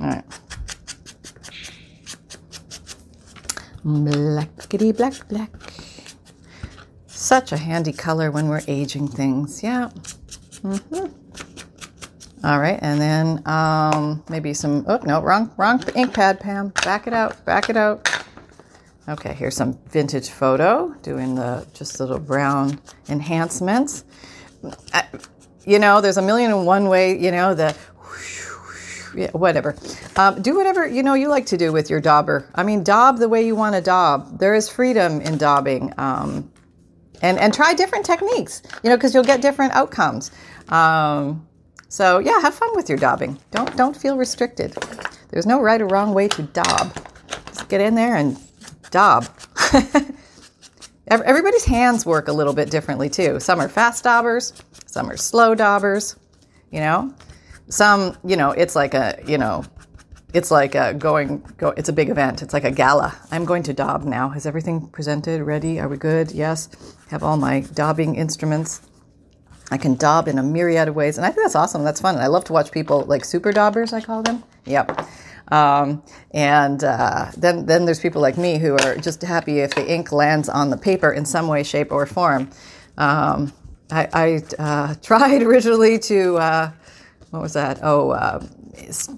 All 0.00 0.06
right. 0.06 0.24
Blackety 3.84 4.96
black 4.96 5.28
black. 5.28 5.50
Such 7.06 7.52
a 7.52 7.56
handy 7.56 7.92
color 7.92 8.30
when 8.30 8.48
we're 8.48 8.62
aging 8.66 9.08
things. 9.08 9.62
Yeah. 9.62 9.90
Mm-hmm. 10.62 11.20
All 12.42 12.58
right, 12.58 12.78
and 12.80 13.00
then 13.00 13.42
um, 13.46 14.24
maybe 14.30 14.54
some. 14.54 14.84
Oh 14.88 14.98
no, 15.04 15.22
wrong, 15.22 15.52
wrong 15.56 15.82
ink 15.94 16.14
pad, 16.14 16.40
Pam. 16.40 16.68
Back 16.84 17.06
it 17.06 17.12
out. 17.12 17.44
Back 17.44 17.68
it 17.68 17.76
out. 17.76 18.09
Okay, 19.08 19.32
here's 19.34 19.56
some 19.56 19.78
vintage 19.88 20.30
photo 20.30 20.94
doing 21.02 21.34
the 21.34 21.66
just 21.74 21.98
little 22.00 22.18
brown 22.18 22.80
enhancements. 23.08 24.04
I, 24.92 25.04
you 25.64 25.78
know, 25.78 26.00
there's 26.00 26.18
a 26.18 26.22
million 26.22 26.52
and 26.52 26.66
one 26.66 26.88
way. 26.88 27.18
You 27.18 27.30
know 27.30 27.54
the. 27.54 27.76
Yeah, 29.16 29.30
whatever. 29.32 29.74
Um, 30.14 30.40
do 30.40 30.56
whatever 30.56 30.86
you 30.86 31.02
know 31.02 31.14
you 31.14 31.28
like 31.28 31.46
to 31.46 31.56
do 31.56 31.72
with 31.72 31.90
your 31.90 32.00
dauber. 32.00 32.48
I 32.54 32.62
mean, 32.62 32.84
daub 32.84 33.18
the 33.18 33.28
way 33.28 33.44
you 33.44 33.56
want 33.56 33.74
to 33.74 33.80
daub. 33.80 34.38
There 34.38 34.54
is 34.54 34.68
freedom 34.68 35.20
in 35.20 35.36
daubing. 35.36 35.98
Um, 35.98 36.52
and 37.22 37.38
and 37.38 37.52
try 37.52 37.74
different 37.74 38.04
techniques 38.04 38.62
you 38.82 38.90
know 38.90 38.96
because 38.96 39.14
you'll 39.14 39.24
get 39.24 39.42
different 39.42 39.72
outcomes 39.74 40.30
um, 40.68 41.46
so 41.88 42.18
yeah 42.18 42.40
have 42.40 42.54
fun 42.54 42.70
with 42.74 42.88
your 42.88 42.98
daubing 42.98 43.38
don't 43.50 43.76
don't 43.76 43.96
feel 43.96 44.16
restricted 44.16 44.74
there's 45.30 45.46
no 45.46 45.60
right 45.60 45.80
or 45.80 45.86
wrong 45.86 46.14
way 46.14 46.28
to 46.28 46.42
daub 46.42 46.94
just 47.46 47.68
get 47.68 47.80
in 47.80 47.94
there 47.94 48.16
and 48.16 48.36
daub 48.90 49.26
everybody's 51.08 51.64
hands 51.64 52.06
work 52.06 52.28
a 52.28 52.32
little 52.32 52.52
bit 52.52 52.70
differently 52.70 53.08
too. 53.08 53.40
Some 53.40 53.60
are 53.60 53.68
fast 53.68 54.04
daubers 54.04 54.52
some 54.86 55.10
are 55.10 55.16
slow 55.16 55.54
daubers 55.54 56.16
you 56.70 56.80
know? 56.80 57.12
Some 57.68 58.16
you 58.24 58.36
know 58.36 58.50
it's 58.50 58.74
like 58.74 58.94
a 58.94 59.18
you 59.26 59.38
know 59.38 59.64
it's 60.32 60.50
like 60.50 60.74
a 60.74 60.94
going 60.94 61.44
go 61.56 61.68
it's 61.76 61.88
a 61.88 61.92
big 61.92 62.08
event. 62.08 62.42
It's 62.42 62.52
like 62.52 62.64
a 62.64 62.70
gala. 62.70 63.16
I'm 63.30 63.44
going 63.44 63.62
to 63.64 63.72
daub 63.72 64.04
now. 64.04 64.32
Is 64.32 64.46
everything 64.46 64.88
presented 64.88 65.42
ready? 65.42 65.80
Are 65.80 65.88
we 65.88 65.96
good? 65.96 66.32
Yes. 66.32 66.68
Have 67.10 67.22
all 67.22 67.36
my 67.36 67.62
daubing 67.62 68.16
instruments. 68.16 68.82
I 69.72 69.78
can 69.78 69.94
daub 69.94 70.26
in 70.26 70.38
a 70.38 70.42
myriad 70.42 70.88
of 70.88 70.96
ways 70.96 71.16
and 71.16 71.24
i 71.24 71.30
think 71.30 71.44
that's 71.44 71.54
awesome. 71.54 71.84
That's 71.84 72.00
fun. 72.00 72.14
And 72.16 72.24
i 72.24 72.26
love 72.26 72.44
to 72.44 72.52
watch 72.52 72.72
people 72.72 73.02
like 73.04 73.24
super 73.24 73.52
daubers 73.52 73.92
i 73.92 74.00
call 74.00 74.22
them. 74.22 74.42
Yep 74.64 75.06
um, 75.50 76.02
and 76.32 76.82
uh, 76.84 77.30
then 77.36 77.66
then 77.66 77.84
there's 77.84 78.00
people 78.00 78.20
like 78.20 78.38
me 78.38 78.58
who 78.58 78.74
are 78.74 78.96
just 78.96 79.22
happy 79.22 79.60
if 79.60 79.74
the 79.74 79.86
ink 79.92 80.12
lands 80.12 80.48
on 80.48 80.70
the 80.70 80.76
paper 80.76 81.12
in 81.12 81.24
some 81.24 81.48
way 81.48 81.62
shape 81.62 81.92
or 81.92 82.06
form. 82.06 82.50
Um, 82.98 83.52
i, 83.90 84.08
I 84.12 84.42
uh, 84.58 84.94
tried 85.02 85.42
originally 85.42 85.98
to 86.00 86.36
uh, 86.38 86.72
what 87.30 87.42
was 87.42 87.52
that? 87.54 87.80
Oh 87.82 88.10
uh, 88.10 88.44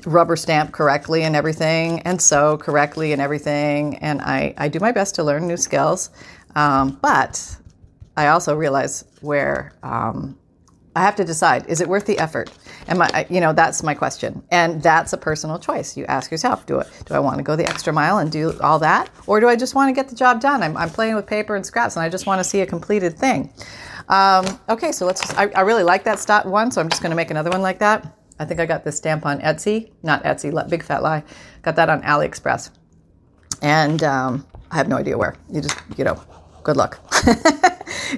rubber 0.07 0.37
stamp 0.37 0.73
correctly 0.73 1.23
and 1.23 1.37
everything 1.37 2.01
and 2.01 2.21
sew 2.21 2.57
correctly 2.59 3.13
and 3.13 3.21
everything 3.21 3.97
and 3.97 4.21
I, 4.21 4.55
I 4.57 4.69
do 4.69 4.81
my 4.81 4.93
best 4.93 5.15
to 5.17 5.25
learn 5.25 5.47
new 5.47 5.57
skills. 5.57 6.11
Um, 6.55 6.99
but 7.01 7.57
i 8.15 8.27
also 8.27 8.55
realize 8.55 9.05
where 9.23 9.73
um, 9.83 10.39
i 10.97 11.01
have 11.01 11.17
to 11.17 11.25
decide 11.25 11.67
is 11.69 11.81
it 11.81 11.89
worth 11.89 12.07
the 12.07 12.19
effort 12.19 12.51
and 12.89 13.03
I, 13.03 13.27
you 13.31 13.41
know 13.41 13.53
that's 13.53 13.83
my 13.83 13.95
question 13.95 14.43
and 14.51 14.83
that's 14.83 15.13
a 15.13 15.19
personal 15.19 15.59
choice 15.59 15.97
you 15.97 16.05
ask 16.07 16.31
yourself 16.31 16.67
do, 16.67 16.81
it, 16.81 16.89
do 17.07 17.15
i 17.15 17.19
want 17.19 17.39
to 17.39 17.43
go 17.43 17.57
the 17.57 17.67
extra 17.67 17.93
mile 17.93 18.19
and 18.19 18.31
do 18.31 18.59
all 18.61 18.79
that 18.81 19.11
or 19.27 19.41
do 19.41 19.49
i 19.49 19.57
just 19.57 19.75
want 19.75 19.89
to 19.89 19.95
get 19.95 20.09
the 20.09 20.17
job 20.17 20.41
done 20.41 20.63
i'm, 20.63 20.77
I'm 20.77 20.91
playing 20.91 21.15
with 21.15 21.27
paper 21.27 21.57
and 21.57 21.65
scraps 21.65 21.97
and 21.97 22.05
i 22.05 22.09
just 22.09 22.27
want 22.27 22.41
to 22.41 22.45
see 22.45 22.61
a 22.61 22.67
completed 22.67 23.19
thing 23.19 23.53
um, 24.09 24.59
okay 24.69 24.93
so 24.93 25.07
let's 25.07 25.21
just 25.21 25.39
I, 25.39 25.47
I 25.55 25.61
really 25.61 25.85
like 25.85 26.05
that 26.05 26.19
stop 26.19 26.47
one 26.47 26.71
so 26.71 26.81
i'm 26.81 26.89
just 26.89 27.03
going 27.03 27.11
to 27.11 27.17
make 27.17 27.31
another 27.31 27.51
one 27.51 27.63
like 27.63 27.79
that 27.79 28.19
I 28.43 28.45
think 28.45 28.59
I 28.59 28.67
got 28.67 28.85
this 28.85 28.97
stamp 28.97 29.25
on 29.25 29.41
Etsy, 29.41 29.93
not 30.03 30.25
Etsy, 30.25 30.69
big 30.69 30.83
fat 30.83 31.03
lie. 31.03 31.23
Got 31.63 31.77
that 31.77 31.89
on 31.89 32.03
AliExpress. 32.03 32.71
And 33.63 34.03
um, 34.03 34.47
I 34.71 34.77
have 34.77 34.89
no 34.89 34.97
idea 34.97 35.17
where. 35.17 35.37
You 35.51 35.61
just, 35.61 35.79
you 35.97 36.05
know, 36.05 36.21
good 36.65 36.77
luck. 36.77 36.99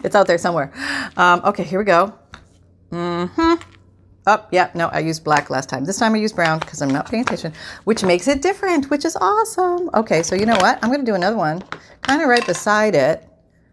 it's 0.03 0.15
out 0.15 0.27
there 0.27 0.39
somewhere. 0.39 0.73
Um, 1.17 1.43
okay, 1.45 1.63
here 1.65 1.79
we 1.79 1.85
go. 1.85 2.19
Mm-hmm. 2.95 3.55
Oh, 4.27 4.47
yeah, 4.53 4.71
no, 4.75 4.89
I 4.89 5.01
used 5.01 5.25
black 5.25 5.51
last 5.51 5.69
time. 5.69 5.85
This 5.85 5.99
time 5.99 6.15
I 6.15 6.19
used 6.19 6.37
brown 6.37 6.61
because 6.61 6.81
I'm 6.81 6.91
not 6.91 7.11
paying 7.11 7.25
attention, 7.25 7.53
which 7.85 8.05
makes 8.05 8.29
it 8.29 8.41
different, 8.41 8.89
which 8.89 9.05
is 9.05 9.17
awesome. 9.17 9.91
Okay, 9.93 10.23
so 10.23 10.35
you 10.35 10.47
know 10.47 10.57
what? 10.57 10.79
I'm 10.83 10.91
going 10.91 11.05
to 11.05 11.07
do 11.07 11.15
another 11.15 11.37
one 11.37 11.63
kind 12.03 12.23
of 12.23 12.29
right 12.29 12.47
beside 12.47 12.95
it. 12.95 13.29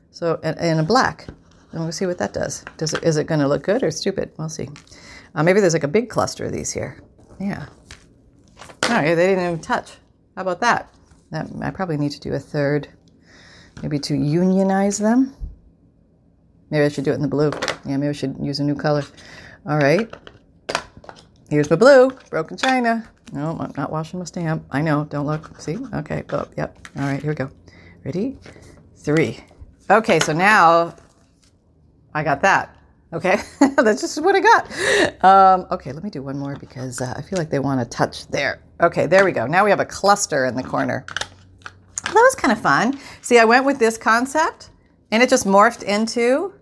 So, 0.10 0.36
in, 0.44 0.80
a 0.80 0.84
black. 0.84 1.28
And 1.72 1.82
we'll 1.82 1.92
see 1.94 2.06
what 2.06 2.18
that 2.18 2.34
does. 2.34 2.66
Does 2.76 2.94
it, 2.94 3.04
is 3.04 3.16
it 3.16 3.28
going 3.28 3.40
to 3.40 3.48
look 3.48 3.64
good 3.64 3.82
or 3.82 3.92
stupid? 3.92 4.32
We'll 4.38 4.50
see. 4.50 4.68
Uh, 5.36 5.44
maybe 5.44 5.62
there's 5.62 5.74
like 5.74 5.86
a 5.86 5.88
big 5.88 6.10
cluster 6.10 6.46
of 6.46 6.52
these 6.52 6.72
here. 6.72 7.02
Yeah. 7.40 7.68
All 8.84 8.90
right, 8.90 9.16
they 9.16 9.28
didn't 9.28 9.46
even 9.46 9.60
touch. 9.60 9.92
How 10.36 10.42
about 10.42 10.60
that? 10.62 10.94
that? 11.30 11.48
I 11.62 11.72
probably 11.72 11.96
need 11.96 12.12
to 12.12 12.20
do 12.20 12.34
a 12.34 12.40
third, 12.40 12.90
maybe 13.82 14.00
to 14.00 14.16
unionize 14.16 14.98
them. 14.98 15.34
Maybe 16.72 16.84
I 16.84 16.90
should 16.90 17.06
do 17.06 17.12
it 17.12 17.16
in 17.16 17.22
the 17.22 17.28
blue. 17.30 17.52
Yeah, 17.86 17.98
maybe 17.98 18.10
I 18.10 18.12
should 18.14 18.38
use 18.42 18.60
a 18.60 18.64
new 18.64 18.76
color. 18.76 19.04
All 19.68 19.78
right. 19.78 20.14
Here's 21.50 21.70
my 21.70 21.76
blue, 21.76 22.12
broken 22.30 22.58
china. 22.58 23.10
No, 23.34 23.58
I'm 23.60 23.74
not 23.78 23.92
washing 23.92 24.20
my 24.20 24.26
stamp. 24.26 24.66
I 24.72 24.82
know, 24.82 25.06
don't 25.06 25.26
look. 25.26 25.60
See? 25.60 25.78
Okay, 25.94 26.24
oh, 26.32 26.48
yep. 26.58 26.78
All 26.98 27.04
right, 27.04 27.22
here 27.22 27.32
we 27.32 27.36
go. 27.36 27.50
Ready? 28.04 28.38
Three. 28.96 29.40
Okay, 29.90 30.20
so 30.20 30.34
now 30.34 30.96
I 32.14 32.24
got 32.24 32.42
that. 32.42 32.76
Okay, 33.14 33.38
that's 33.78 34.02
just 34.02 34.22
what 34.22 34.36
I 34.36 34.40
got. 34.40 35.24
Um, 35.24 35.68
okay, 35.72 35.92
let 35.92 36.04
me 36.04 36.10
do 36.10 36.22
one 36.22 36.38
more 36.38 36.56
because 36.56 37.02
uh, 37.02 37.14
I 37.18 37.22
feel 37.22 37.38
like 37.38 37.50
they 37.50 37.60
want 37.60 37.82
to 37.82 37.86
touch 37.86 38.28
there. 38.28 38.62
Okay, 38.80 39.06
there 39.06 39.26
we 39.26 39.32
go. 39.32 39.46
Now 39.46 39.64
we 39.66 39.70
have 39.70 39.82
a 39.82 39.86
cluster 39.86 40.46
in 40.46 40.56
the 40.56 40.64
corner. 40.64 41.06
That 42.04 42.14
was 42.14 42.36
kind 42.36 42.52
of 42.52 42.62
fun. 42.62 43.00
See, 43.22 43.38
I 43.38 43.46
went 43.46 43.66
with 43.66 43.80
this 43.80 43.98
concept 43.98 44.70
and 45.12 45.22
it 45.22 45.30
just 45.30 45.46
morphed 45.46 45.84
into 45.84 46.54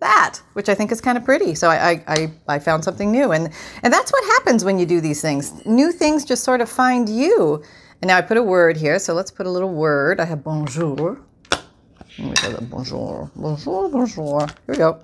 that, 0.00 0.40
which 0.52 0.68
I 0.68 0.74
think 0.74 0.92
is 0.92 1.00
kind 1.00 1.18
of 1.18 1.24
pretty. 1.24 1.54
So 1.54 1.68
I, 1.68 2.02
I, 2.06 2.32
I, 2.46 2.58
found 2.58 2.84
something 2.84 3.10
new. 3.10 3.32
And, 3.32 3.52
and 3.82 3.92
that's 3.92 4.12
what 4.12 4.24
happens 4.24 4.64
when 4.64 4.78
you 4.78 4.86
do 4.86 5.00
these 5.00 5.20
things. 5.20 5.64
New 5.66 5.92
things 5.92 6.24
just 6.24 6.44
sort 6.44 6.60
of 6.60 6.68
find 6.68 7.08
you. 7.08 7.62
And 8.00 8.08
now 8.08 8.16
I 8.16 8.20
put 8.22 8.36
a 8.36 8.42
word 8.42 8.76
here. 8.76 8.98
So 8.98 9.14
let's 9.14 9.30
put 9.30 9.46
a 9.46 9.50
little 9.50 9.72
word. 9.72 10.20
I 10.20 10.24
have 10.24 10.44
bonjour. 10.44 11.20
Bonjour, 12.18 13.30
bonjour, 13.36 13.88
bonjour. 13.88 14.40
Here 14.40 14.56
we 14.68 14.76
go. 14.76 15.00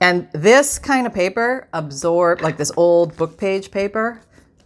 And 0.00 0.28
this 0.32 0.78
kind 0.78 1.06
of 1.06 1.14
paper 1.14 1.68
absorb 1.72 2.40
like 2.40 2.56
this 2.56 2.72
old 2.76 3.16
book 3.16 3.38
page 3.38 3.70
paper. 3.70 4.20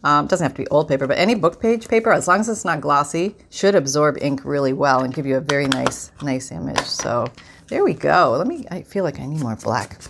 Um, 0.05 0.27
doesn't 0.27 0.45
have 0.45 0.55
to 0.55 0.63
be 0.63 0.69
old 0.69 0.89
paper, 0.89 1.07
but 1.07 1.19
any 1.19 1.35
book 1.35 1.61
page 1.61 1.89
paper, 1.89 2.13
as 2.13 2.29
long 2.29 2.41
as 2.41 2.49
it's 2.49 2.65
not 2.65 2.81
glossy, 2.81 3.35
should 3.51 3.75
absorb 3.75 4.17
ink 4.21 4.45
really 4.45 4.73
well 4.73 5.03
and 5.03 5.13
give 5.13 5.27
you 5.27 5.37
a 5.37 5.41
very 5.41 5.67
nice, 5.67 6.13
nice 6.23 6.53
image. 6.53 6.81
So 6.81 7.27
there 7.69 7.85
we 7.85 7.95
go. 7.95 8.35
Let 8.37 8.47
me. 8.47 8.67
I 8.71 8.83
feel 8.83 9.05
like 9.05 9.21
I 9.21 9.27
need 9.27 9.41
more 9.41 9.57
black. 9.57 10.01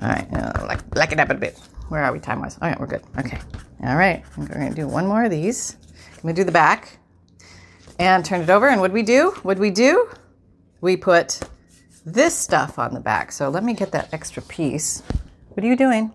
All 0.00 0.08
right, 0.08 0.28
uh, 0.32 0.66
like 0.66 0.88
black 0.90 1.12
it 1.12 1.20
up 1.20 1.30
a 1.30 1.34
bit. 1.34 1.58
Where 1.88 2.02
are 2.02 2.12
we 2.12 2.20
time 2.20 2.40
wise? 2.40 2.58
All 2.60 2.68
right, 2.68 2.78
we're 2.78 2.86
good. 2.86 3.02
Okay. 3.18 3.38
All 3.84 3.96
right, 3.96 4.22
I'm 4.36 4.46
going 4.46 4.68
to 4.68 4.74
do 4.74 4.86
one 4.86 5.06
more 5.06 5.24
of 5.24 5.30
these. 5.30 5.76
I'm 6.16 6.22
going 6.22 6.34
to 6.34 6.40
do 6.40 6.44
the 6.44 6.52
back 6.52 6.98
and 7.98 8.24
turn 8.24 8.40
it 8.40 8.50
over. 8.50 8.68
And 8.68 8.80
what 8.80 8.92
we 8.92 9.02
do? 9.02 9.34
What 9.42 9.58
we 9.58 9.70
do? 9.70 10.08
We 10.80 10.96
put 10.96 11.40
this 12.04 12.36
stuff 12.36 12.78
on 12.78 12.94
the 12.94 13.00
back. 13.00 13.32
So 13.32 13.48
let 13.48 13.64
me 13.64 13.74
get 13.74 13.92
that 13.92 14.12
extra 14.12 14.42
piece. 14.42 15.02
What 15.50 15.64
are 15.64 15.66
you 15.66 15.76
doing? 15.76 16.12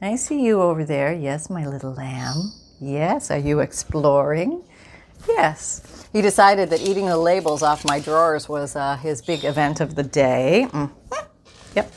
I 0.00 0.16
see 0.16 0.44
you 0.44 0.60
over 0.62 0.84
there. 0.84 1.12
Yes, 1.12 1.50
my 1.50 1.66
little 1.66 1.92
lamb. 1.92 2.52
Yes, 2.80 3.30
are 3.30 3.38
you 3.38 3.60
exploring? 3.60 4.62
Yes. 5.26 6.08
He 6.12 6.22
decided 6.22 6.70
that 6.70 6.80
eating 6.80 7.06
the 7.06 7.16
labels 7.16 7.62
off 7.62 7.84
my 7.84 8.00
drawers 8.00 8.48
was 8.48 8.76
uh, 8.76 8.96
his 8.96 9.22
big 9.22 9.44
event 9.44 9.80
of 9.80 9.94
the 9.94 10.02
day. 10.02 10.66
Mm. 10.70 10.90
Yep. 11.74 11.92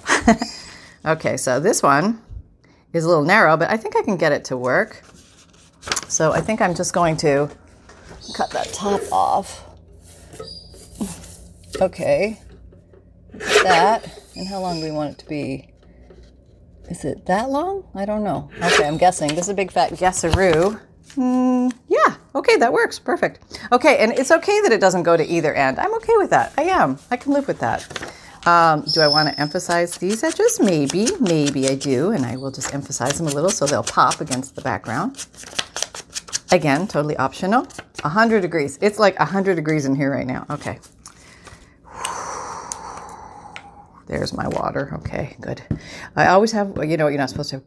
okay, 1.05 1.37
so 1.37 1.59
this 1.59 1.81
one 1.81 2.21
is 2.93 3.05
a 3.05 3.07
little 3.07 3.23
narrow, 3.23 3.57
but 3.57 3.69
I 3.69 3.77
think 3.77 3.95
I 3.95 4.01
can 4.01 4.17
get 4.17 4.31
it 4.31 4.45
to 4.45 4.57
work. 4.57 5.03
So 6.07 6.33
I 6.33 6.41
think 6.41 6.61
I'm 6.61 6.75
just 6.75 6.93
going 6.93 7.17
to 7.17 7.49
cut 8.35 8.51
that 8.51 8.71
top 8.73 9.01
off. 9.11 9.67
Okay 11.79 12.37
that. 13.63 14.19
And 14.35 14.47
how 14.47 14.59
long 14.59 14.79
do 14.79 14.85
we 14.85 14.91
want 14.91 15.13
it 15.13 15.17
to 15.19 15.25
be? 15.27 15.69
Is 16.89 17.05
it 17.05 17.25
that 17.25 17.49
long? 17.49 17.87
I 17.95 18.05
don't 18.05 18.23
know. 18.23 18.49
Okay, 18.61 18.85
I'm 18.85 18.97
guessing. 18.97 19.29
This 19.29 19.45
is 19.45 19.49
a 19.49 19.53
big 19.53 19.71
fat 19.71 19.91
guesseroo. 19.91 20.79
Mm, 21.15 21.70
yeah, 21.70 21.70
okay, 22.35 22.57
that 22.57 22.71
works. 22.71 22.99
Perfect. 22.99 23.59
Okay, 23.71 23.97
and 23.99 24.11
it's 24.11 24.31
okay 24.31 24.61
that 24.61 24.71
it 24.71 24.79
doesn't 24.79 25.03
go 25.03 25.17
to 25.17 25.25
either 25.25 25.53
end. 25.53 25.79
I'm 25.79 25.93
okay 25.95 26.13
with 26.17 26.29
that. 26.29 26.53
I 26.57 26.63
am. 26.63 26.97
I 27.09 27.17
can 27.17 27.33
live 27.33 27.47
with 27.47 27.59
that. 27.59 27.85
Um, 28.47 28.81
do 28.91 29.01
I 29.01 29.07
want 29.07 29.29
to 29.29 29.39
emphasize 29.39 29.97
these 29.97 30.23
edges? 30.23 30.59
Maybe, 30.59 31.07
maybe 31.19 31.69
I 31.69 31.75
do, 31.75 32.11
and 32.11 32.25
I 32.25 32.37
will 32.37 32.51
just 32.51 32.73
emphasize 32.73 33.17
them 33.17 33.27
a 33.27 33.31
little 33.31 33.51
so 33.51 33.67
they'll 33.67 33.83
pop 33.83 34.19
against 34.19 34.55
the 34.55 34.61
background. 34.61 35.27
Again, 36.51 36.87
totally 36.87 37.15
optional. 37.17 37.67
100 38.01 38.41
degrees. 38.41 38.79
It's 38.81 38.97
like 38.97 39.17
100 39.19 39.55
degrees 39.55 39.85
in 39.85 39.95
here 39.95 40.11
right 40.11 40.25
now. 40.25 40.45
Okay. 40.49 40.79
There's 44.07 44.33
my 44.33 44.47
water. 44.47 44.91
Okay, 44.95 45.37
good. 45.39 45.61
I 46.17 46.27
always 46.27 46.51
have, 46.51 46.77
you 46.83 46.97
know, 46.97 47.07
you're 47.07 47.17
not 47.17 47.29
supposed 47.29 47.51
to 47.51 47.61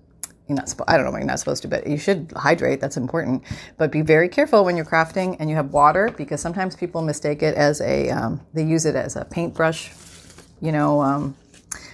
you're 0.49 0.57
not 0.57 0.73
I 0.87 0.97
don't 0.97 1.07
know 1.07 1.13
why 1.13 1.19
you're 1.19 1.27
not 1.27 1.39
supposed 1.39 1.63
to, 1.63 1.69
but 1.69 1.87
you 1.87 1.97
should 1.97 2.33
hydrate. 2.37 2.81
That's 2.81 2.97
important. 2.97 3.45
But 3.79 3.91
be 3.91 4.03
very 4.03 4.29
careful 4.29 4.65
when 4.65 4.77
you're 4.77 4.85
crafting 4.85 5.37
and 5.41 5.49
you 5.49 5.57
have 5.57 5.73
water 5.73 6.11
because 6.17 6.41
sometimes 6.41 6.77
people 6.77 7.01
mistake 7.01 7.43
it 7.43 7.55
as 7.55 7.81
a 7.81 8.11
um, 8.11 8.41
they 8.53 8.65
use 8.65 8.85
it 8.85 8.95
as 8.95 9.17
a 9.17 9.25
paintbrush, 9.25 9.91
you 10.61 10.73
know, 10.73 11.01
um, 11.01 11.37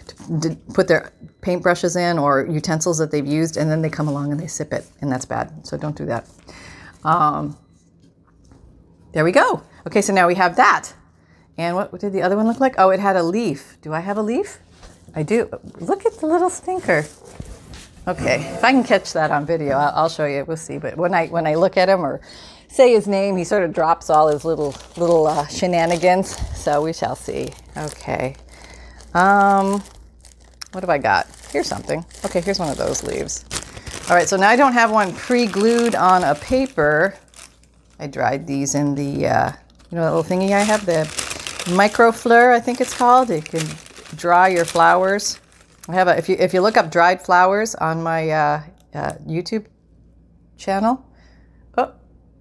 to, 0.06 0.40
to 0.40 0.56
put 0.74 0.88
their 0.88 1.12
paintbrushes 1.42 1.96
in 1.96 2.18
or 2.18 2.46
utensils 2.46 2.98
that 2.98 3.10
they've 3.10 3.26
used, 3.26 3.56
and 3.56 3.70
then 3.70 3.82
they 3.82 3.90
come 3.90 4.08
along 4.08 4.32
and 4.32 4.40
they 4.40 4.48
sip 4.48 4.72
it, 4.72 4.84
and 5.00 5.10
that's 5.10 5.24
bad. 5.24 5.66
So 5.66 5.76
don't 5.76 5.96
do 5.96 6.06
that. 6.06 6.28
Um, 7.04 7.56
there 9.12 9.24
we 9.24 9.32
go. 9.32 9.62
Okay, 9.86 10.02
so 10.02 10.12
now 10.12 10.26
we 10.26 10.34
have 10.34 10.56
that. 10.56 10.92
And 11.56 11.76
what 11.76 11.98
did 11.98 12.12
the 12.12 12.22
other 12.22 12.36
one 12.36 12.46
look 12.46 12.60
like? 12.60 12.74
Oh, 12.78 12.90
it 12.90 13.00
had 13.00 13.16
a 13.16 13.22
leaf. 13.22 13.76
Do 13.82 13.92
I 13.92 14.00
have 14.00 14.16
a 14.16 14.22
leaf? 14.22 14.58
I 15.14 15.22
do. 15.22 15.48
Look 15.78 16.06
at 16.06 16.14
the 16.18 16.26
little 16.26 16.50
stinker. 16.50 17.04
Okay, 18.08 18.36
if 18.54 18.64
I 18.64 18.72
can 18.72 18.82
catch 18.82 19.12
that 19.12 19.30
on 19.30 19.44
video, 19.44 19.76
I'll, 19.76 19.92
I'll 19.94 20.08
show 20.08 20.24
you. 20.24 20.44
We'll 20.44 20.56
see. 20.56 20.78
But 20.78 20.96
when 20.96 21.12
I 21.12 21.26
when 21.26 21.46
I 21.46 21.54
look 21.54 21.76
at 21.76 21.88
him 21.88 22.00
or 22.00 22.20
say 22.68 22.92
his 22.92 23.06
name, 23.06 23.36
he 23.36 23.44
sort 23.44 23.62
of 23.62 23.74
drops 23.74 24.08
all 24.08 24.28
his 24.28 24.44
little 24.44 24.74
little 24.96 25.26
uh, 25.26 25.46
shenanigans. 25.46 26.36
So 26.58 26.82
we 26.82 26.92
shall 26.92 27.14
see. 27.14 27.50
Okay. 27.76 28.36
Um, 29.12 29.82
what 30.72 30.82
have 30.82 30.90
I 30.90 30.98
got? 30.98 31.26
Here's 31.50 31.66
something. 31.66 32.04
Okay, 32.24 32.40
here's 32.40 32.58
one 32.58 32.70
of 32.70 32.76
those 32.76 33.02
leaves. 33.02 33.44
All 34.08 34.16
right, 34.16 34.28
so 34.28 34.36
now 34.36 34.48
I 34.48 34.56
don't 34.56 34.72
have 34.72 34.90
one 34.90 35.12
pre-glued 35.14 35.94
on 35.94 36.24
a 36.24 36.34
paper. 36.34 37.14
I 37.98 38.06
dried 38.06 38.46
these 38.46 38.74
in 38.74 38.94
the, 38.94 39.26
uh, 39.26 39.52
you 39.90 39.96
know, 39.96 40.02
that 40.04 40.14
little 40.14 40.24
thingy 40.24 40.52
I 40.52 40.62
have, 40.62 40.86
the 40.86 41.04
microfleur, 41.74 42.52
I 42.52 42.60
think 42.60 42.80
it's 42.80 42.96
called. 42.96 43.30
You 43.30 43.42
can 43.42 43.66
dry 44.16 44.48
your 44.48 44.64
flowers 44.64 45.38
I 45.88 45.94
have 45.94 46.08
a, 46.08 46.16
if 46.16 46.28
you 46.28 46.36
if 46.38 46.52
you 46.54 46.60
look 46.60 46.76
up 46.76 46.90
dried 46.90 47.22
flowers 47.22 47.74
on 47.74 48.02
my 48.02 48.30
uh, 48.30 48.62
uh, 48.94 49.12
YouTube 49.26 49.66
channel. 50.56 51.04
Oh, 51.78 51.92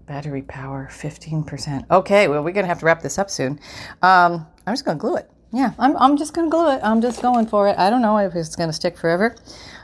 battery 0.05 0.41
power 0.41 0.89
fifteen 0.91 1.43
percent. 1.43 1.85
Okay, 1.89 2.27
well 2.27 2.43
we're 2.43 2.53
gonna 2.53 2.67
have 2.67 2.79
to 2.79 2.85
wrap 2.85 3.01
this 3.01 3.17
up 3.17 3.29
soon. 3.29 3.59
Um, 4.01 4.45
I'm 4.67 4.73
just 4.73 4.85
gonna 4.85 4.99
glue 4.99 5.15
it. 5.15 5.29
Yeah, 5.51 5.73
I'm 5.79 5.97
I'm 5.97 6.17
just 6.17 6.33
gonna 6.33 6.49
glue 6.49 6.71
it. 6.71 6.81
I'm 6.83 7.01
just 7.01 7.21
going 7.21 7.47
for 7.47 7.67
it. 7.67 7.77
I 7.77 7.89
don't 7.89 8.01
know 8.01 8.17
if 8.17 8.35
it's 8.35 8.55
gonna 8.55 8.73
stick 8.73 8.97
forever. 8.97 9.35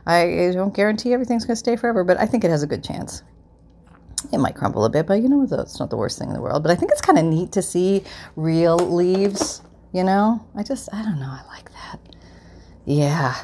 I 0.05 0.51
don't 0.53 0.73
guarantee 0.73 1.13
everything's 1.13 1.45
gonna 1.45 1.55
stay 1.55 1.75
forever, 1.75 2.03
but 2.03 2.19
I 2.19 2.25
think 2.25 2.43
it 2.43 2.51
has 2.51 2.61
a 2.61 2.67
good 2.67 2.83
chance. 2.83 3.23
It 4.31 4.37
might 4.39 4.55
crumble 4.55 4.85
a 4.85 4.89
bit, 4.89 5.07
but 5.07 5.21
you 5.21 5.29
know, 5.29 5.43
it's 5.43 5.79
not 5.79 5.89
the 5.89 5.97
worst 5.97 6.19
thing 6.19 6.27
in 6.27 6.33
the 6.33 6.41
world. 6.41 6.61
But 6.61 6.71
I 6.71 6.75
think 6.75 6.91
it's 6.91 7.01
kind 7.01 7.17
of 7.17 7.25
neat 7.25 7.51
to 7.53 7.61
see 7.61 8.03
real 8.35 8.77
leaves. 8.77 9.61
You 9.93 10.03
know, 10.03 10.45
I 10.55 10.63
just 10.63 10.89
I 10.93 11.01
don't 11.01 11.19
know. 11.19 11.29
I 11.29 11.41
like 11.47 11.71
that. 11.71 12.14
Yeah. 12.85 13.35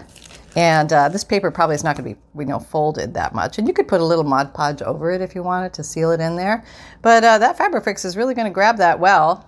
And 0.56 0.92
uh, 0.92 1.08
this 1.10 1.24
paper 1.24 1.50
probably 1.50 1.76
is 1.76 1.84
not 1.84 1.96
going 1.96 2.10
to 2.10 2.16
be, 2.16 2.22
we 2.34 2.46
know, 2.46 2.60
folded 2.60 3.14
that 3.14 3.34
much. 3.34 3.58
And 3.58 3.68
you 3.68 3.74
could 3.74 3.88
put 3.88 4.02
a 4.02 4.06
little 4.06 4.26
Mod 4.26 4.54
Podge 4.54 4.82
over 4.82 5.12
it 5.12 5.22
if 5.22 5.34
you 5.34 5.44
wanted 5.44 5.74
to 5.76 5.84
seal 5.84 6.12
it 6.12 6.20
in 6.20 6.36
there. 6.36 6.66
But 7.02 7.24
uh, 7.24 7.38
that 7.38 7.58
Fabrifix 7.58 8.04
is 8.04 8.18
really 8.18 8.34
going 8.34 8.48
to 8.48 8.54
grab 8.54 8.78
that 8.78 9.00
well. 9.00 9.48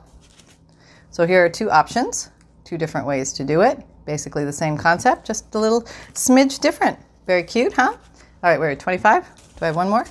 So 1.09 1.27
here 1.27 1.45
are 1.45 1.49
two 1.49 1.69
options, 1.69 2.31
two 2.63 2.77
different 2.77 3.05
ways 3.05 3.33
to 3.33 3.43
do 3.43 3.61
it. 3.61 3.83
Basically 4.05 4.45
the 4.45 4.53
same 4.53 4.77
concept, 4.77 5.27
just 5.27 5.53
a 5.55 5.59
little 5.59 5.81
smidge 6.13 6.59
different. 6.59 6.97
Very 7.27 7.43
cute, 7.43 7.73
huh? 7.73 7.91
All 7.91 8.49
right, 8.49 8.59
we're 8.59 8.71
at 8.71 8.79
25. 8.79 9.23
Do 9.23 9.29
I 9.61 9.67
have 9.67 9.75
one 9.75 9.89
more? 9.89 10.05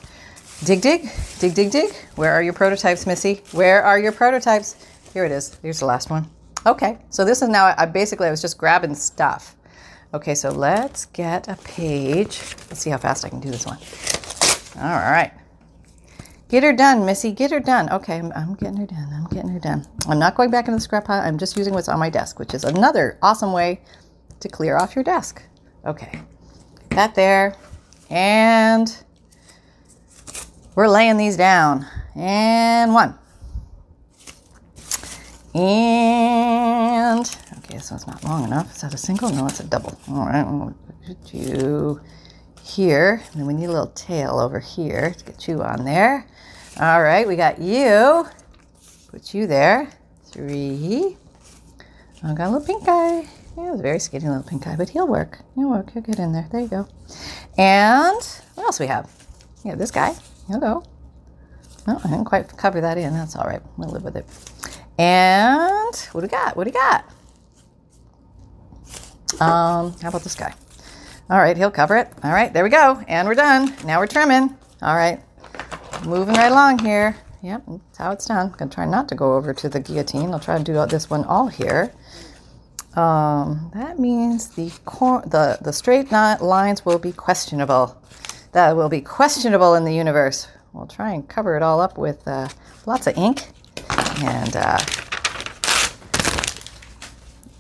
Dig, 0.65 0.81
dig, 0.81 1.11
dig, 1.41 1.55
dig, 1.55 1.71
dig. 1.71 1.93
Where 2.17 2.33
are 2.33 2.43
your 2.43 2.53
prototypes, 2.53 3.07
Missy? 3.07 3.43
Where 3.53 3.83
are 3.83 3.99
your 3.99 4.13
prototypes? 4.13 4.77
Here 5.13 5.25
it 5.25 5.33
is. 5.33 5.59
Here's 5.61 5.81
the 5.81 5.87
last 5.87 6.09
one. 6.09 6.31
Okay, 6.65 6.99
so 7.11 7.25
this 7.25 7.43
is 7.43 7.49
now, 7.49 7.75
I 7.77 7.87
basically, 7.87 8.29
I 8.29 8.31
was 8.31 8.41
just 8.41 8.57
grabbing 8.57 8.95
stuff. 8.95 9.57
Okay, 10.15 10.35
so 10.35 10.51
let's 10.51 11.07
get 11.07 11.49
a 11.49 11.57
page. 11.57 12.43
Let's 12.69 12.81
see 12.81 12.91
how 12.91 12.99
fast 12.99 13.25
I 13.25 13.31
can 13.31 13.41
do 13.41 13.51
this 13.51 13.65
one. 13.65 13.79
All 14.77 15.01
right. 15.01 15.33
Get 16.51 16.63
her 16.65 16.75
done, 16.75 17.07
Missy. 17.07 17.33
Get 17.33 17.51
her 17.51 17.61
done. 17.61 17.89
Okay, 17.91 18.19
I'm, 18.19 18.31
I'm, 18.37 18.55
getting 18.55 18.77
her 18.77 18.85
done. 18.85 19.09
I'm 19.11 19.25
getting 19.29 19.49
her 19.49 19.59
done. 19.59 19.87
I'm 20.07 20.19
not 20.19 20.35
going 20.35 20.51
back 20.51 20.69
into 20.69 20.77
the 20.77 20.83
scrap 20.83 21.07
pile. 21.07 21.23
I'm 21.23 21.39
just 21.39 21.57
using 21.57 21.73
what's 21.73 21.89
on 21.89 21.99
my 21.99 22.11
desk, 22.11 22.39
which 22.39 22.53
is 22.53 22.65
another 22.65 23.19
awesome 23.23 23.55
way 23.55 23.81
to 24.41 24.51
clear 24.51 24.77
off 24.77 24.95
your 24.95 25.03
desk. 25.03 25.43
Okay, 25.87 26.21
that 26.91 27.15
there. 27.15 27.57
And 28.11 28.95
we're 30.75 30.89
laying 30.89 31.17
these 31.17 31.39
down. 31.39 31.87
And 32.15 32.93
one. 32.93 33.19
And 35.55 37.35
Okay, 37.73 37.81
so 37.81 37.95
it's 37.95 38.07
not 38.07 38.23
long 38.23 38.45
enough. 38.45 38.75
Is 38.77 38.83
that 38.83 38.93
a 38.93 38.99
single? 38.99 39.31
No, 39.31 39.47
it's 39.47 39.61
a 39.61 39.65
double. 39.65 39.99
All 40.09 40.27
right, 40.27 40.45
we'll 40.45 40.75
put 41.07 41.33
you 41.33 42.03
here. 42.63 43.23
And 43.33 43.41
then 43.41 43.47
we 43.47 43.55
need 43.55 43.65
a 43.65 43.73
little 43.73 43.87
tail 43.87 44.39
over 44.39 44.61
here 44.61 45.15
to 45.17 45.25
get 45.25 45.49
you 45.49 45.63
on 45.63 45.87
there. 45.87 46.27
All 46.79 47.03
right, 47.03 47.27
we 47.27 47.35
got 47.35 47.63
you. 47.63 48.27
Put 49.11 49.33
you 49.33 49.47
there. 49.47 49.89
Three. 50.27 51.17
I 52.23 52.35
got 52.35 52.49
a 52.49 52.51
little 52.51 52.67
pink 52.67 52.83
eye. 52.87 53.27
Yeah, 53.57 53.71
it's 53.71 53.81
a 53.81 53.83
very 53.83 53.99
skinny 53.99 54.29
little 54.29 54.43
pink 54.43 54.67
eye, 54.67 54.77
but 54.77 54.91
he'll 54.91 55.09
work. 55.09 55.39
He'll 55.55 55.71
work. 55.71 55.93
He'll 55.93 56.03
get 56.03 56.19
in 56.19 56.35
there. 56.35 56.49
There 56.53 56.61
you 56.61 56.69
go. 56.69 56.87
And 57.57 58.23
what 58.55 58.65
else 58.67 58.81
we 58.81 58.87
have? 58.87 59.11
Yeah, 59.65 59.77
this 59.77 59.91
guy. 59.91 60.15
He'll 60.47 60.61
go. 60.61 60.85
No, 61.87 61.99
I 62.05 62.11
didn't 62.11 62.27
quite 62.27 62.55
cover 62.55 62.83
that 62.83 62.99
in. 62.99 63.15
That's 63.15 63.35
all 63.35 63.47
right. 63.47 63.63
We'll 63.79 63.89
live 63.89 64.05
with 64.05 64.17
it. 64.17 64.27
And 64.99 65.97
what 66.13 66.21
do 66.21 66.27
we 66.27 66.29
got? 66.29 66.55
What 66.55 66.65
do 66.65 66.69
we 66.69 66.73
got? 66.73 67.07
Um, 69.41 69.95
how 70.01 70.09
about 70.09 70.23
this 70.23 70.35
guy? 70.35 70.55
All 71.31 71.39
right, 71.39 71.57
he'll 71.57 71.71
cover 71.71 71.97
it. 71.97 72.09
All 72.23 72.33
right, 72.33 72.53
there 72.53 72.65
we 72.65 72.71
go. 72.71 73.03
And 73.09 73.27
we're 73.27 73.35
done. 73.35 73.75
Now 73.85 74.01
we're 74.01 74.07
trimming. 74.07 74.57
All 74.83 74.97
right, 74.97 75.21
moving 76.05 76.35
right 76.35 76.53
along 76.53 76.81
here. 76.81 77.17
Yep, 77.43 77.63
that's 77.67 77.99
how 77.99 78.11
it's 78.13 78.27
done. 78.27 78.51
I'm 78.51 78.53
going 78.57 78.69
to 78.69 78.75
try 78.75 78.87
not 78.87 79.09
to 79.09 79.15
go 79.15 79.35
over 79.35 79.53
to 79.55 79.69
the 79.69 79.81
guillotine. 79.81 80.33
I'll 80.33 80.41
try 80.41 80.59
to 80.59 80.65
do 80.65 80.75
this 80.87 81.11
one 81.11 81.25
all 81.25 81.49
here. 81.49 81.93
Um, 82.95 83.71
that 83.75 83.99
means 83.99 84.51
the, 84.51 84.71
cor- 84.85 85.23
the, 85.23 85.59
the 85.61 85.73
straight 85.73 86.13
lines 86.13 86.85
will 86.85 86.99
be 86.99 87.13
questionable. 87.13 87.97
That 88.53 88.77
will 88.77 88.91
be 88.91 89.01
questionable 89.01 89.75
in 89.75 89.85
the 89.85 89.95
universe. 89.95 90.47
We'll 90.73 90.87
try 90.87 91.13
and 91.13 91.27
cover 91.29 91.57
it 91.57 91.63
all 91.63 91.81
up 91.81 91.99
with 91.99 92.27
uh, 92.29 92.49
lots 92.87 93.07
of 93.07 93.17
ink 93.17 93.49
and 94.23 94.55
uh, 94.55 94.79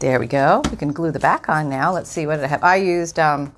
there 0.03 0.19
we 0.19 0.27
go. 0.27 0.63
We 0.69 0.77
can 0.77 0.93
glue 0.93 1.13
the 1.13 1.21
back 1.21 1.49
on 1.49 1.69
now. 1.69 1.93
Let's 1.93 2.11
see, 2.11 2.27
what 2.27 2.37
did 2.37 2.45
I 2.45 2.49
have? 2.49 2.65
I 2.65 2.75
used 2.75 3.21
um, 3.21 3.55